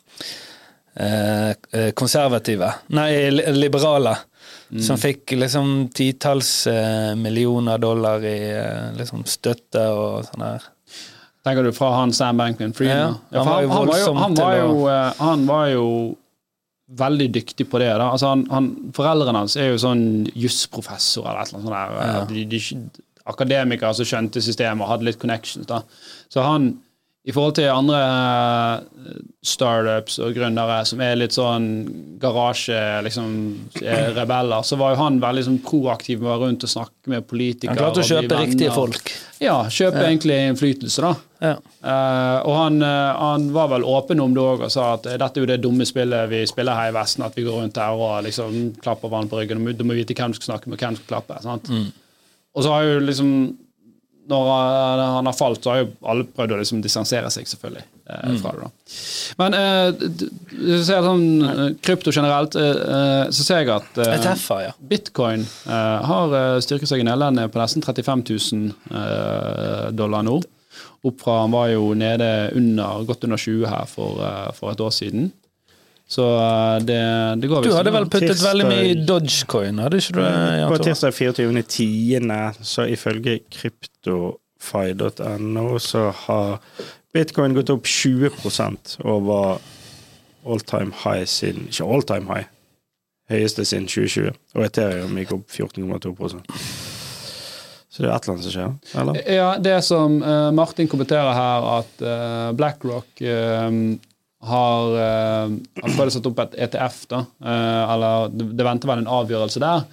[1.00, 3.56] eh, konservative, nei, liberale.
[3.64, 4.16] liberale,
[4.80, 10.68] som fikk liksom titalls eh, millioner dollar i eh, liksom støtte og sånn her.
[11.44, 12.88] Tenker du fra han Sam Bankman-Fried?
[12.88, 15.86] Ja, ja, han han, var jo, han, var jo, eh, han var jo
[17.02, 17.90] veldig dyktig på det.
[17.98, 18.10] da.
[18.14, 20.04] Altså han, han, foreldrene hans er jo sånn
[20.38, 21.76] jusprofessor eller et eller annet sånt.
[21.76, 22.12] der.
[22.14, 22.24] Ja.
[22.30, 22.60] De, de,
[23.30, 25.66] akademikere som skjønte systemet og hadde litt connections.
[25.70, 25.82] da.
[26.32, 26.72] Så han,
[27.22, 31.68] i forhold til andre eh, startups og gründere som er litt sånn
[32.22, 33.34] garasje, liksom
[33.82, 37.12] eh, rebeller, så var jo han veldig sånn proaktiv med å være rundt og snakke
[37.14, 37.76] med politikere.
[37.76, 39.14] Han klarte å kjøpe riktige folk.
[39.42, 41.14] Ja, kjøpe egentlig innflytelse, da.
[41.42, 41.56] Ja.
[41.82, 45.42] Uh, og han, han var vel åpen om det òg og sa at dette er
[45.42, 48.20] jo det dumme spillet vi spiller her i Vesten, at vi går rundt her og
[48.28, 49.64] liksom klapper hverandre på ryggen.
[49.74, 51.42] Du må- vite hvem du skal snakke med, og hvem du skal klappe.
[51.42, 51.70] sant?
[52.54, 53.28] Og så har jo liksom
[54.32, 54.48] Når
[55.16, 58.52] han har falt, så har jo alle prøvd å liksom distansere seg, selvfølgelig, eh, fra
[58.54, 58.68] det.
[58.68, 58.68] da.
[59.40, 60.04] Men eh,
[60.52, 64.72] hvis ser sånn eh, krypto generelt, eh, eh, så ser jeg at eh, ETF-er, ja.
[64.92, 68.70] Bitcoin eh, har eh, styrket seg i Nederland på nesten 35 000
[69.02, 70.38] eh, dollar nå.
[71.02, 74.80] Opp fra han var jo nede under, godt under 20 her for, eh, for et
[74.86, 75.32] år siden.
[76.12, 77.00] Så eh, det,
[77.40, 80.32] det går Du hadde vel puttet Tirsdag- veldig mye i Dogecoin, hadde ikke du det?
[80.60, 86.50] Jan På tirsdag 24.10., så ifølge kryptofy.no, så har
[87.14, 89.30] bitcoin gått opp 20% og
[90.42, 92.46] all time high siden Ikke all time high,
[93.30, 94.32] høyeste siden 2020.
[94.58, 96.40] Og Ethereum gikk opp 14,2
[97.92, 99.14] Så det er et eller annet som skjer, eller?
[99.28, 103.70] Ja, det som eh, Martin kommenterer her, at eh, BlackRock eh,
[104.42, 105.52] har, uh,
[105.86, 107.24] har å sette opp et ETF, da.
[107.44, 109.84] eh, eller det, venter vel en avgjørelse der.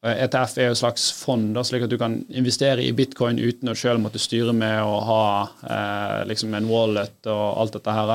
[0.00, 3.68] ETF er jo et slags fond, da, slik at du kan investere i bitcoin uten
[3.68, 5.24] å selv måtte styre med å ha
[5.66, 8.14] eh, liksom en wallet og alt dette her.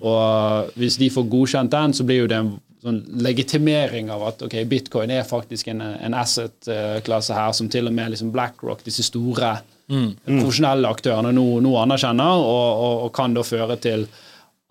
[0.00, 2.52] Og hvis de får godkjent den, så blir jo det en
[2.82, 7.94] sånn legitimering av at ok, bitcoin er faktisk en, en asset-klasse her som til og
[7.94, 13.44] med liksom BlackRock, disse store profesjonelle aktørene, nå, nå anerkjenner, og, og, og kan da
[13.46, 14.08] føre til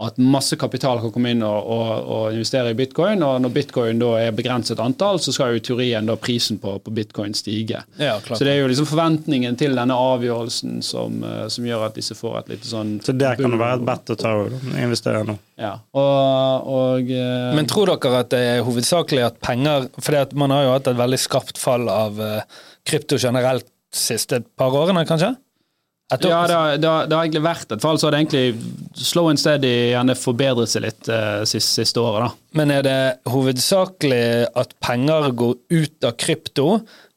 [0.04, 3.22] at masse kapital kan komme inn og, og, og investere i bitcoin.
[3.24, 6.92] Og når bitcoin da er begrenset antall, så skal jo teorien da prisen på, på
[6.96, 7.80] bitcoin stige.
[7.96, 8.36] Ja, klart.
[8.36, 12.18] Så det er jo liksom forventningen til denne avgjørelsen som, eh, som gjør at disse
[12.18, 15.24] får et lite sånn Så der kan det være et bet å ta å investere
[15.28, 15.38] nå.
[15.62, 15.78] Ja.
[15.96, 20.66] Og, og eh, Men tror dere at det er hovedsakelig at penger For man har
[20.66, 23.64] jo hatt et veldig skarpt fall av eh, krypto generelt
[23.96, 25.32] de siste par årene, kanskje?
[26.14, 28.20] Etter- ja, det har, det, har, det har egentlig vært et fall, så har det
[28.22, 32.28] egentlig slow and steady gjerne forbedret seg litt eh, siste, siste året.
[32.28, 32.60] da.
[32.62, 32.98] Men er det
[33.34, 34.22] hovedsakelig
[34.62, 36.68] at penger går ut av krypto,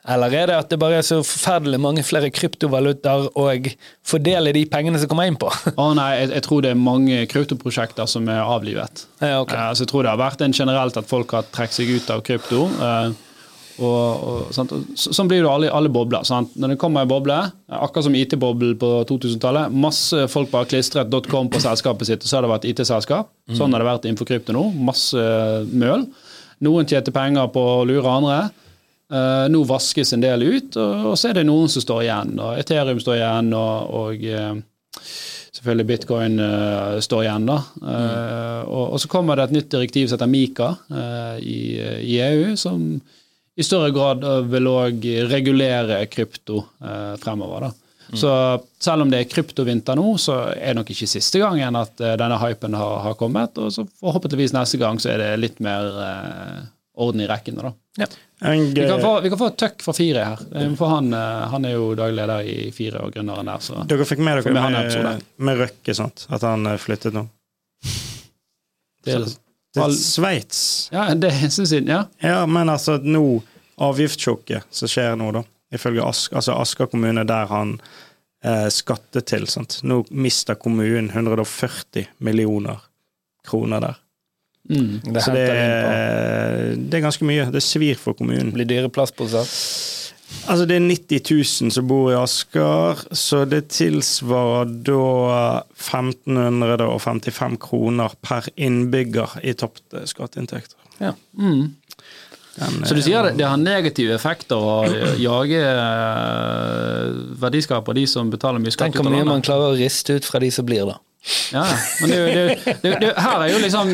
[0.09, 3.66] eller er det at det bare er så forferdelig mange flere kryptovalutaer og
[4.09, 5.51] fordeler de pengene som kommer inn på?
[5.76, 9.05] Å nei, jeg, jeg tror det er mange kryptoprosjekter som er avlivet.
[9.20, 9.59] Ja, okay.
[9.68, 12.09] Eh, så jeg tror det har vært en generelt at folk har trukket seg ut
[12.16, 12.64] av krypto.
[12.80, 13.11] eh,
[13.78, 14.72] og, og, sant?
[14.74, 16.26] og Sånn blir det alle, alle bobler.
[16.26, 16.54] Sant?
[16.58, 17.38] Når det kommer en boble,
[17.78, 22.38] akkurat som IT-boblen på 2000-tallet, masse folk bare klistret .com på selskapet sitt, og så
[22.38, 23.30] har det vært IT-selskap.
[23.56, 24.68] Sånn har det vært innenfor krypto nå.
[24.88, 25.22] Masse
[25.70, 26.08] møl.
[26.66, 28.40] Noen tjente penger på å lure andre.
[29.08, 32.34] Eh, nå vaskes en del ut, og, så er det noen som står igjen.
[32.44, 34.58] Og Ethereum står igjen, og, eh,
[35.58, 37.46] selvfølgelig bitcoin uh, står igjen.
[37.48, 37.56] da.
[37.82, 42.18] Eh, og, og så kommer det et nytt direktiv som heter Mika uh, i, i
[42.22, 42.84] EU, som
[43.59, 47.68] i større grad vil òg regulere krypto eh, fremover.
[47.68, 47.72] da.
[48.16, 48.30] Så
[48.80, 52.14] selv om det er kryptovinter nå, så er det nok ikke siste gangen at eh,
[52.20, 53.59] denne hypen har, har kommet.
[53.61, 56.62] Og så forhåpentligvis neste gang så er det litt mer eh,
[56.98, 57.68] orden i rekkene.
[57.68, 58.09] da.
[58.40, 60.46] En, Vi kan få, vi kan få tøkk fra Fire her.
[60.54, 63.64] Eh, For han, eh, han er jo daglig leder i Fire og gründeren der.
[63.64, 63.82] så...
[63.90, 66.24] dere fikk med dere med han med, med Røkke, sant?
[66.32, 67.26] At han eh, flyttet nå?
[69.04, 69.20] Det,
[69.76, 70.88] All- Sveits.
[70.92, 71.84] ja, det syns jeg.
[71.88, 72.04] Ja.
[72.24, 73.42] Ja, men altså nå
[73.78, 75.42] Avgiftssjokket som skjer nå, da.
[75.74, 77.76] Ifølge Ask, altså Asker kommune, der han
[78.44, 79.46] eh, skattet til.
[79.46, 79.80] sant?
[79.84, 82.80] Nå mister kommunen 140 millioner
[83.46, 83.98] kroner der.
[84.70, 85.00] Mm.
[85.14, 87.46] Det Så det, er- det er ganske mye.
[87.52, 88.50] Det svir for kommunen.
[88.52, 89.46] Blir dyre plastposer.
[90.48, 91.30] Altså Det er 90
[91.64, 100.04] 000 som bor i Asker, så det tilsvarer da 1555 kroner per innbygger i tapte
[100.08, 100.76] skatteinntekter.
[100.98, 101.12] Ja.
[101.38, 101.76] Mm.
[102.58, 104.82] Den, Så du eh, sier det, det har negative effekter å
[105.20, 105.60] jage
[107.38, 110.26] verdiskaper, verdiskapere, de som betaler mye skatt Tenk hvor mye man klarer å riste ut
[110.26, 110.98] fra de som blir, da.
[111.52, 111.64] Ja,
[112.00, 112.18] men det,
[112.64, 113.90] det, det, er her er jo liksom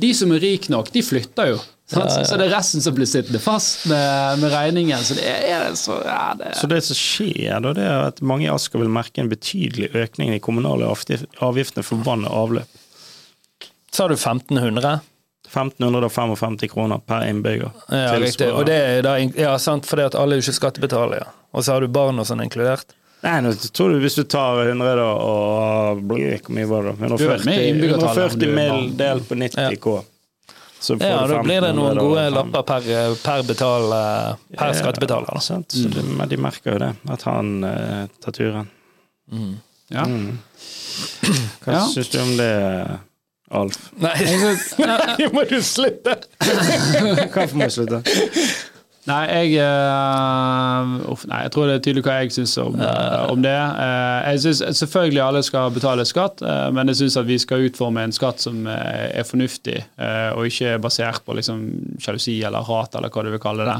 [0.00, 1.58] De som er rike nok, de flytter jo.
[1.92, 2.24] Ja.
[2.24, 5.02] Så det er resten som blir sittende fast med, med regningen.
[5.04, 8.46] Så det er så ja, det, Så det som skjer, da, det er at mange
[8.46, 12.80] i Asker vil merke en betydelig økning i kommunale avgiftene for vann og avløp.
[13.90, 15.00] Sa du 1500?
[15.50, 17.70] 1555 kroner per innbygger.
[17.90, 18.52] Ja, riktig.
[18.54, 21.24] Og det er da, ja, sant, fordi at alle er jo ikke skattebetalere.
[21.24, 21.32] Ja.
[21.50, 22.94] Og så har du barn og sånn inkludert.
[23.20, 26.94] Nei, nå tror du hvis du tar 100 og, og blir- Hvor mye var det?
[27.00, 28.72] Du er vel med i 140, innbyggertallet, om du 140 mill.
[28.78, 29.96] mil delt på 90 K.
[30.80, 32.86] Så får Ja, da blir det noen gode lapper per,
[33.22, 33.92] per, betal,
[34.56, 35.28] per skattebetaler.
[35.36, 35.40] Da.
[35.44, 35.72] sant?
[35.76, 38.70] Så de, men de merker jo det, at han eh, tar turen.
[39.92, 40.06] ja.
[41.64, 41.84] Hva Ja.
[41.92, 42.50] syns du om det,
[43.50, 43.76] Alf?
[43.98, 44.14] Nei,
[45.34, 46.16] må du slutte!
[47.34, 48.00] Hvorfor må jeg slutte?
[49.10, 53.42] Nei, jeg uh, uff, Nei, jeg tror det er tydelig hva jeg syns om, om
[53.44, 53.56] det.
[53.56, 56.44] Uh, jeg synes Selvfølgelig alle skal betale skatt,
[56.74, 59.76] men jeg syns at vi skal utforme en skatt som er fornuftig,
[60.36, 61.60] og ikke basert på liksom
[62.00, 63.78] sjalusi eller hat, eller hva du vil kalle det.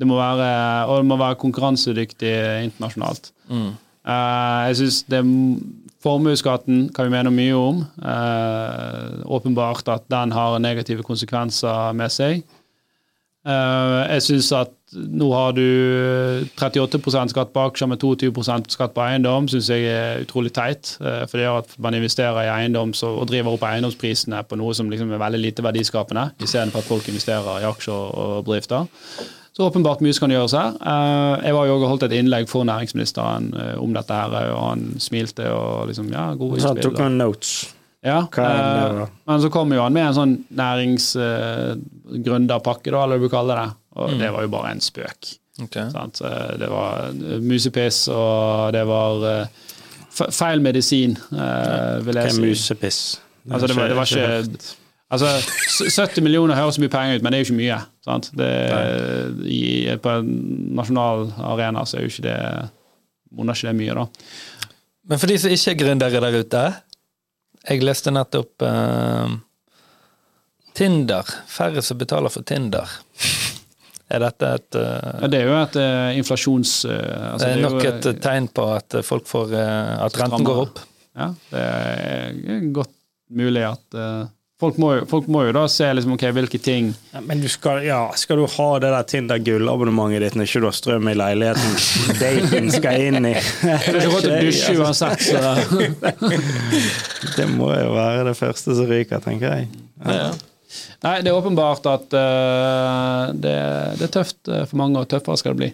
[0.00, 0.50] Det må være,
[0.88, 2.34] og det må være konkurransedyktig
[2.66, 3.32] internasjonalt.
[4.02, 5.22] Eh, jeg synes det
[6.02, 7.76] Formuesskatten kan vi mene mye om.
[9.30, 12.40] Åpenbart at den har negative konsekvenser med seg.
[13.44, 15.62] Eh, jeg syns at nå har du
[16.60, 20.96] 38 skatt på aksjer med 22 skatt på eiendom, syns jeg er utrolig teit.
[21.00, 24.74] eh, For det gjør at man investerer i eiendom og driver opp eiendomsprisene på noe
[24.74, 28.86] som liksom er veldig lite verdiskapende, istedenfor at folk investerer i aksjer og bedrifter.
[29.52, 30.76] Så åpenbart mye skal gjøres her.
[30.80, 34.52] Eh, Jeg var jo også og holdt et innlegg for næringsministeren eh, om dette, her,
[34.54, 36.92] og han smilte og liksom Ja, gode Så han innspill.
[36.94, 37.74] tok noen notes.
[38.02, 39.04] Ja, Hva er det eh, da?
[39.30, 43.68] men så kom jo han med en sånn næringsgründerpakke, da, eller hva du kaller det.
[44.02, 45.20] Og det var jo bare en spøk.
[45.66, 45.86] Okay.
[45.92, 46.16] Sant?
[46.24, 49.46] Eh, Det var eh, musepiss, og det var eh,
[50.32, 52.40] feil medisin, eh, vil jeg si.
[52.46, 52.98] musepiss?
[53.50, 54.46] Altså, det var- det var ikke-
[55.12, 55.26] Altså,
[55.92, 57.80] 70 millioner høres mye penger ut, men det er jo ikke mye.
[58.02, 58.30] Sant?
[58.34, 58.70] Det,
[59.44, 60.26] i, på en
[60.74, 62.68] nasjonal arena så er jo ikke det
[63.36, 64.06] Monner ikke det mye, da.
[65.08, 66.74] Men for de som ikke er gründere der ute
[67.62, 69.30] Jeg leste nettopp uh,
[70.74, 71.28] Tinder.
[71.50, 72.90] Færre som betaler for Tinder.
[74.12, 76.74] Er dette et uh, Ja, det er jo et uh, inflasjons...
[76.88, 80.64] altså, Det er jo, nok et eh, tegn på at folk får At renten går
[80.66, 80.82] opp.
[81.12, 82.94] Ja, det er godt
[83.32, 83.96] mulig at
[84.62, 87.82] folk, må folk må jo da se liksom, ok, hvilke ting Ja, men du skal,
[87.86, 91.16] ja, skal du ha det der Tinder gullabonnementet ditt når ikke du har strøm i
[91.18, 91.74] leiligheten
[92.22, 93.34] daten skal inn i?
[93.34, 95.42] Du har ikke råd til å dusje uansett, så
[97.36, 99.68] Det må jo være det første som ryker, tenker jeg.
[101.02, 103.54] Nei, det er åpenbart at uh, det,
[103.98, 105.70] det er tøft eh, for mange, og tøffere skal det bli.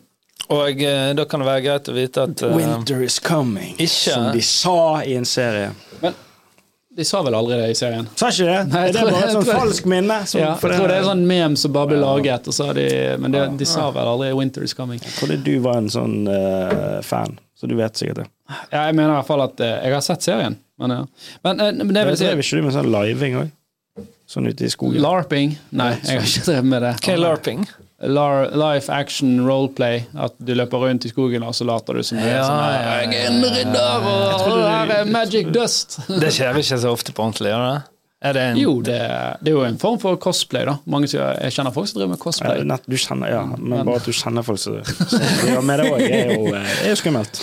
[0.55, 4.15] Og uh, da kan det være greit å vite at uh, Winter is coming, Ikke-
[4.15, 5.71] som de sa i en serie.
[6.99, 8.09] De sa vel aldri det i serien?
[8.19, 8.59] Sa ikke det?
[8.73, 10.17] Nei, er det bare et sånn falskt minne?
[10.27, 12.87] som- Ja, jeg tror det er sånn mem som bare blir laget, og så de,
[13.23, 14.99] men det, de sa vel aldri 'Winter is coming'.
[15.05, 18.27] Jeg trodde du var en sånn uh, fan, så du vet sikkert det.
[18.73, 21.05] Ja, jeg mener i hvert fall at uh, jeg har sett serien, men ja.
[21.45, 23.51] Men, uh, men det vil Drev si ikke du med sånn living òg?
[24.29, 25.01] Sånn ute i skogen?
[25.01, 25.55] LARPing?
[25.71, 26.97] Nei, jeg har ikke drevet med det.
[27.01, 27.63] Hva er larping?
[28.01, 30.05] Life action roleplay.
[30.15, 32.59] At du løper rundt i skogen, og så later du som du er Ja, sånn
[32.63, 35.99] ja, ja, Jeg er en ridder, og her er magic dust.
[36.23, 37.79] Det skjer ikke så ofte på ordentlig, gjør det?
[38.29, 38.99] Er det en Jo, det,
[39.43, 40.77] det er jo en form for cosplay, da.
[40.91, 42.65] Mange sier, Jeg kjenner folk som driver med Ja, cosplay.
[42.67, 46.03] nett, du kjenner, ja, men bare at du kjenner folk som gjør med det òg,
[46.07, 47.39] er, jo, eh, er skummelt.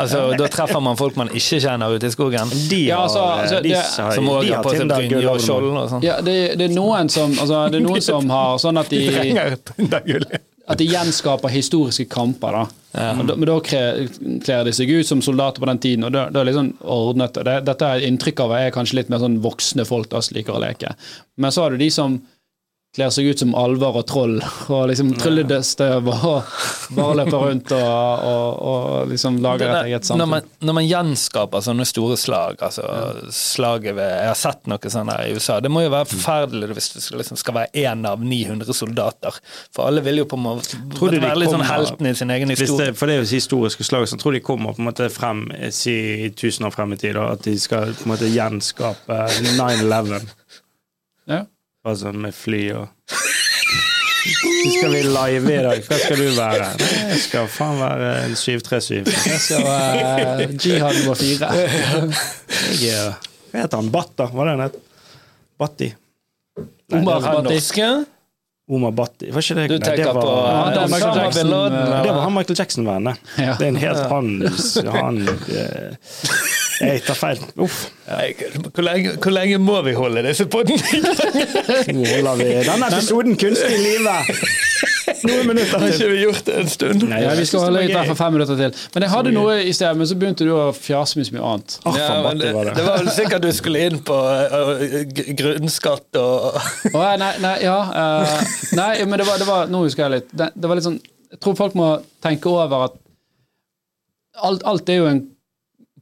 [0.00, 3.22] Altså, Da treffer man folk man ikke kjenner ute i skogen, De Ja, har, altså,
[3.24, 5.70] eh, altså, de det- har, som også de har på seg Tinder brynje og skjold
[5.76, 6.02] og sånn.
[6.06, 9.00] Ja, det, det er noen som altså, Det er noen som har sånn at de
[10.70, 12.52] At de gjenskaper historiske kamper.
[12.52, 12.66] da.
[13.16, 16.28] Men da, men da kler de seg ut som soldater på den tiden, og da,
[16.30, 17.40] da er sånn ordnet.
[17.46, 20.54] Det, dette er inntrykk av er kanskje litt mer sånn voksne folk da, som liker
[20.54, 20.92] å leke.
[21.42, 22.20] Men så har du de som
[22.90, 24.32] kler seg ut som alver og troll,
[24.66, 26.48] og liksom trylledøstøv og
[26.96, 30.32] bare løper rundt og, og, og liksom lager Det et eget eget når, samfunn.
[30.32, 32.82] man, når man gjenskaper sånne store slag, altså
[33.30, 35.60] slaget ved Jeg har sett noe sånn her i USA.
[35.62, 39.38] Det må jo være forferdelig hvis du skal, liksom, skal være én av 900 soldater.
[39.70, 42.50] For alle vil jo på en måte være litt sånn kommer- helten i sin egen
[42.56, 42.90] historie.
[42.90, 45.06] det, for det er jo historiske slag, så jeg tror de kommer på en måte
[45.14, 45.94] frem si,
[46.26, 50.26] i tusen år frem i tid, at de skal på en måte gjenskape 9-11.
[51.30, 51.44] Ja.
[51.80, 55.80] Altså med fly og Så skal vi live i dag.
[55.86, 56.66] Hva skal du være?
[57.08, 59.14] Jeg skal faen være 737.
[59.30, 61.48] Jeg skal være jihad nummer fire.
[62.84, 63.14] Jeg
[63.50, 63.90] Hva heter han?
[63.94, 64.28] Batta?
[64.28, 64.78] Hva Var det han het?
[65.60, 65.90] Batti?
[66.92, 67.88] Omar norske?
[68.70, 69.32] Omar Batti.
[69.32, 71.84] Var ikke det Nei, det var, på Ja, det eh, Michael Jackson, bin Laden, eh,
[71.86, 72.04] eller?
[72.04, 73.24] Det var han Michael Jackson-vennen.
[73.40, 73.54] Ja.
[73.58, 74.30] Det er en helt han,
[74.94, 75.22] han
[75.56, 77.42] eh, Jeg tar feil.
[77.60, 77.82] Uff.
[78.06, 80.80] Hvor lenge, hvor lenge må vi holde disse podene?
[81.94, 84.16] Nå holder vi denne episoden kunstig i live.
[85.26, 85.94] Noen minutter Har til.
[85.96, 87.02] ikke vi gjort det en stund?
[87.10, 88.76] Nei, Ja, vi skal holde i hvert fall fem minutter til.
[88.94, 91.48] Men jeg hadde noe i sted, men så begynte du å fjase med så mye
[91.50, 91.76] annet.
[91.84, 92.74] Ja, faen, det, var det.
[92.78, 94.84] det var vel sikkert du skulle inn på uh,
[95.42, 96.56] grunnskatt og
[96.94, 97.76] oh, nei, nei, ja.
[97.90, 100.32] Uh, nei, men det var, det var Nå husker jeg litt.
[100.32, 101.90] Det, det var litt sånn Jeg tror folk må
[102.24, 102.96] tenke over at
[104.40, 105.24] alt, alt er jo en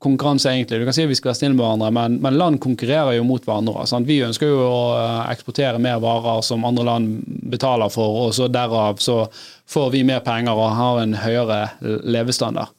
[0.02, 0.80] konkurranse, egentlig.
[0.80, 3.26] Du kan si at vi skal være snille med hverandre, men, men land konkurrerer jo
[3.26, 3.86] mot hverandre.
[3.90, 4.08] Sant?
[4.08, 7.18] Vi ønsker jo å eh, eksportere mer varer som andre land
[7.50, 9.24] betaler for, og så derav så
[9.68, 11.60] får vi mer penger og har en høyere
[12.06, 12.74] levestandard.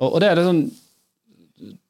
[0.00, 0.64] Og, og det er det sånn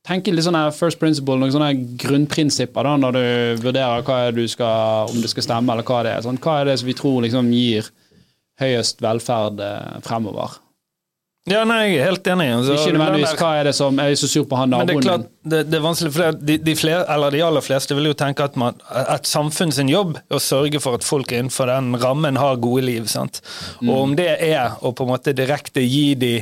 [0.06, 4.36] tenke litt sånn her first principle, noen sånne grunnprinsipper da, når du vurderer hva er
[4.36, 6.24] du skal, om det skal stemme, eller hva det er.
[6.24, 6.42] Sant?
[6.44, 7.90] hva er det som vi tror liksom gir
[8.60, 10.58] høyest velferd eh, fremover?
[11.48, 12.48] Ja, nei, jeg er helt enig.
[12.66, 15.24] Så Ikke nødvendigvis hva er det som er så sur på han naboen min.
[15.42, 18.44] Det, det er vanskelig, for de, de, flere, eller de aller fleste vil jo tenke
[18.44, 22.36] at, man, at samfunn sin jobb er å sørge for at folk innenfor den rammen
[22.36, 23.06] har gode liv.
[23.08, 23.40] sant?
[23.80, 23.88] Mm.
[23.88, 26.34] Og om det er å på en måte direkte gi de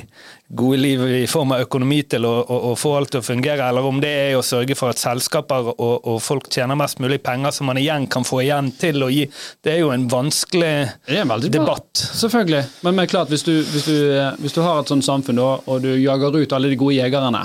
[0.48, 3.68] gode liv i form av økonomi til å, å, å få alt til å fungere,
[3.68, 7.20] eller om det er å sørge for at selskaper og, og folk tjener mest mulig
[7.22, 9.28] penger som man igjen kan få igjen til å gi,
[9.62, 12.02] det er jo en vanskelig en veldig bra- debatt.
[12.24, 12.64] Selvfølgelig.
[12.82, 15.84] Men, men klart, hvis du, hvis, du, eh, hvis du har et sånt samfunn, og
[15.84, 17.44] du jager ut alle de gode jegerne,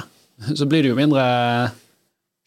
[0.58, 1.24] så blir det jo mindre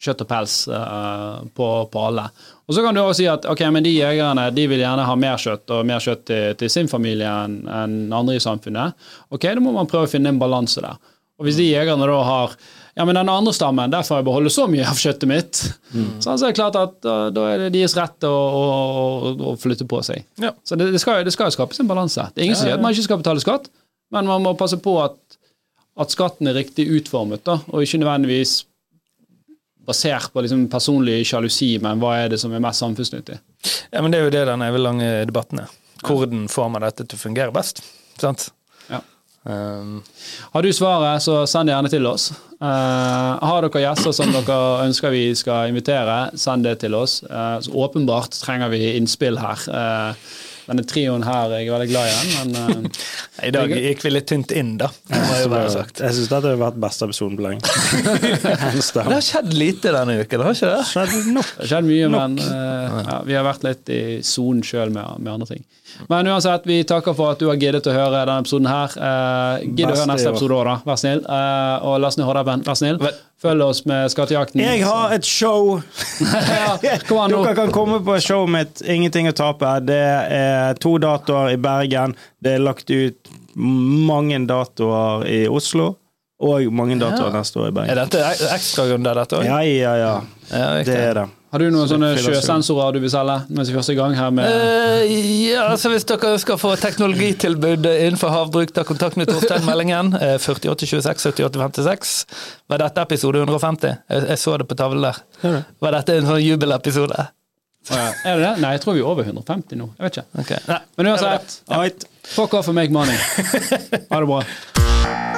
[0.03, 2.27] kjøtt og pels uh, på, på alle.
[2.67, 5.15] Og så kan du også si at ok, men de jegerne de vil gjerne ha
[5.17, 8.97] mer kjøtt og mer kjøtt til, til sin familie enn en andre i samfunnet.
[9.33, 10.99] Ok, Da må man prøve å finne en balanse der.
[11.37, 12.53] Og hvis de jegerne da har
[12.97, 15.59] ja, men den andre stammen, der får jeg beholde så mye av kjøttet mitt.
[16.17, 19.85] Så er det klart at da, da er det deres rett å, å, å, flytte
[19.89, 20.25] på seg.
[20.41, 20.49] Ja.
[20.65, 22.25] Så det, det, skal, det skal skapes en balanse.
[22.33, 23.69] Det er ingen som sier at man ikke skal betale skatt,
[24.15, 25.19] men man må passe på at,
[25.97, 28.59] at skatten er riktig utformet, da, og ikke nødvendigvis
[29.87, 33.37] basert på liksom personlig sjalusi, men hva er det som er mest samfunnsnyttig?
[33.93, 35.75] Ja, men det er jo det den lange debatten er.
[36.03, 37.81] Hvordan får man dette til å fungere best?
[38.19, 38.49] Sant?
[38.91, 38.99] Ja.
[39.47, 40.01] Um,
[40.51, 42.29] Har du svaret, så send det gjerne til oss.
[42.57, 47.21] Uh, har dere gjester som dere ønsker vi skal invitere, send det til oss.
[47.23, 49.63] Uh, så åpenbart trenger vi innspill her.
[49.71, 50.27] Eh,
[50.67, 53.05] denne trioen her jeg er veldig glad i den, men uh,
[53.47, 54.89] I dag gikk vi litt tynt inn, da.
[55.07, 56.01] Det må jo være sagt.
[56.03, 57.61] Jeg syns dette har vært beste episoden på lenge.
[58.97, 60.83] Det har skjedd lite denne uken, har ikke det?
[60.89, 61.49] Skjedd nok.
[61.53, 65.21] Det har skjedd mye, men uh, ja, vi har vært litt i sonen sjøl med,
[65.21, 65.63] med andre ting.
[66.11, 68.93] Men uansett, vi takker for at du har giddet å høre denne episoden her.
[68.99, 70.75] Uh, Gidd å høre neste episode òg, da.
[70.87, 71.23] Vær snill.
[71.23, 72.65] Uh, og ned Ben.
[72.67, 72.99] Vær snill.
[73.41, 74.61] Følg oss med Skattejakten.
[74.63, 75.75] Jeg har et show!
[76.21, 76.71] ja.
[76.81, 78.81] Dere kan komme på showet mitt.
[78.81, 79.75] Ingenting å tape.
[79.85, 79.99] Det
[80.33, 82.15] er to datoer i Bergen.
[82.41, 85.91] Det er lagt ut mange datoer i Oslo.
[86.41, 87.97] Og mange datoer neste år i Er Bergen.
[88.03, 89.45] dette ek- ekstrarunder, dette òg?
[89.45, 90.11] Ja, ja, ja.
[90.51, 90.83] Ja.
[90.85, 91.27] Det er det.
[91.47, 94.49] Har du noen sånne sjøsensorer du vil selge mens vi er første gang her med
[94.51, 100.11] uh, ja, altså Hvis dere skal få teknologitilbud innenfor havbruk, ta kontakt med Torstein Meldingen.
[100.19, 102.13] eh, 4826 7856.
[102.67, 103.95] Var dette episode 150?
[104.09, 105.63] Jeg, jeg så det på tavlen der.
[105.83, 107.29] Var dette en sånn jubelepisode?
[107.87, 108.11] Uh.
[108.27, 108.53] Er det det?
[108.65, 109.89] Nei, jeg tror vi er over 150 nå.
[109.95, 110.43] Jeg vet ikke.
[110.43, 110.59] Okay.
[110.67, 110.81] Nei.
[110.99, 113.15] Men uansett, fuck off and make money.
[114.11, 115.36] Ha det bra.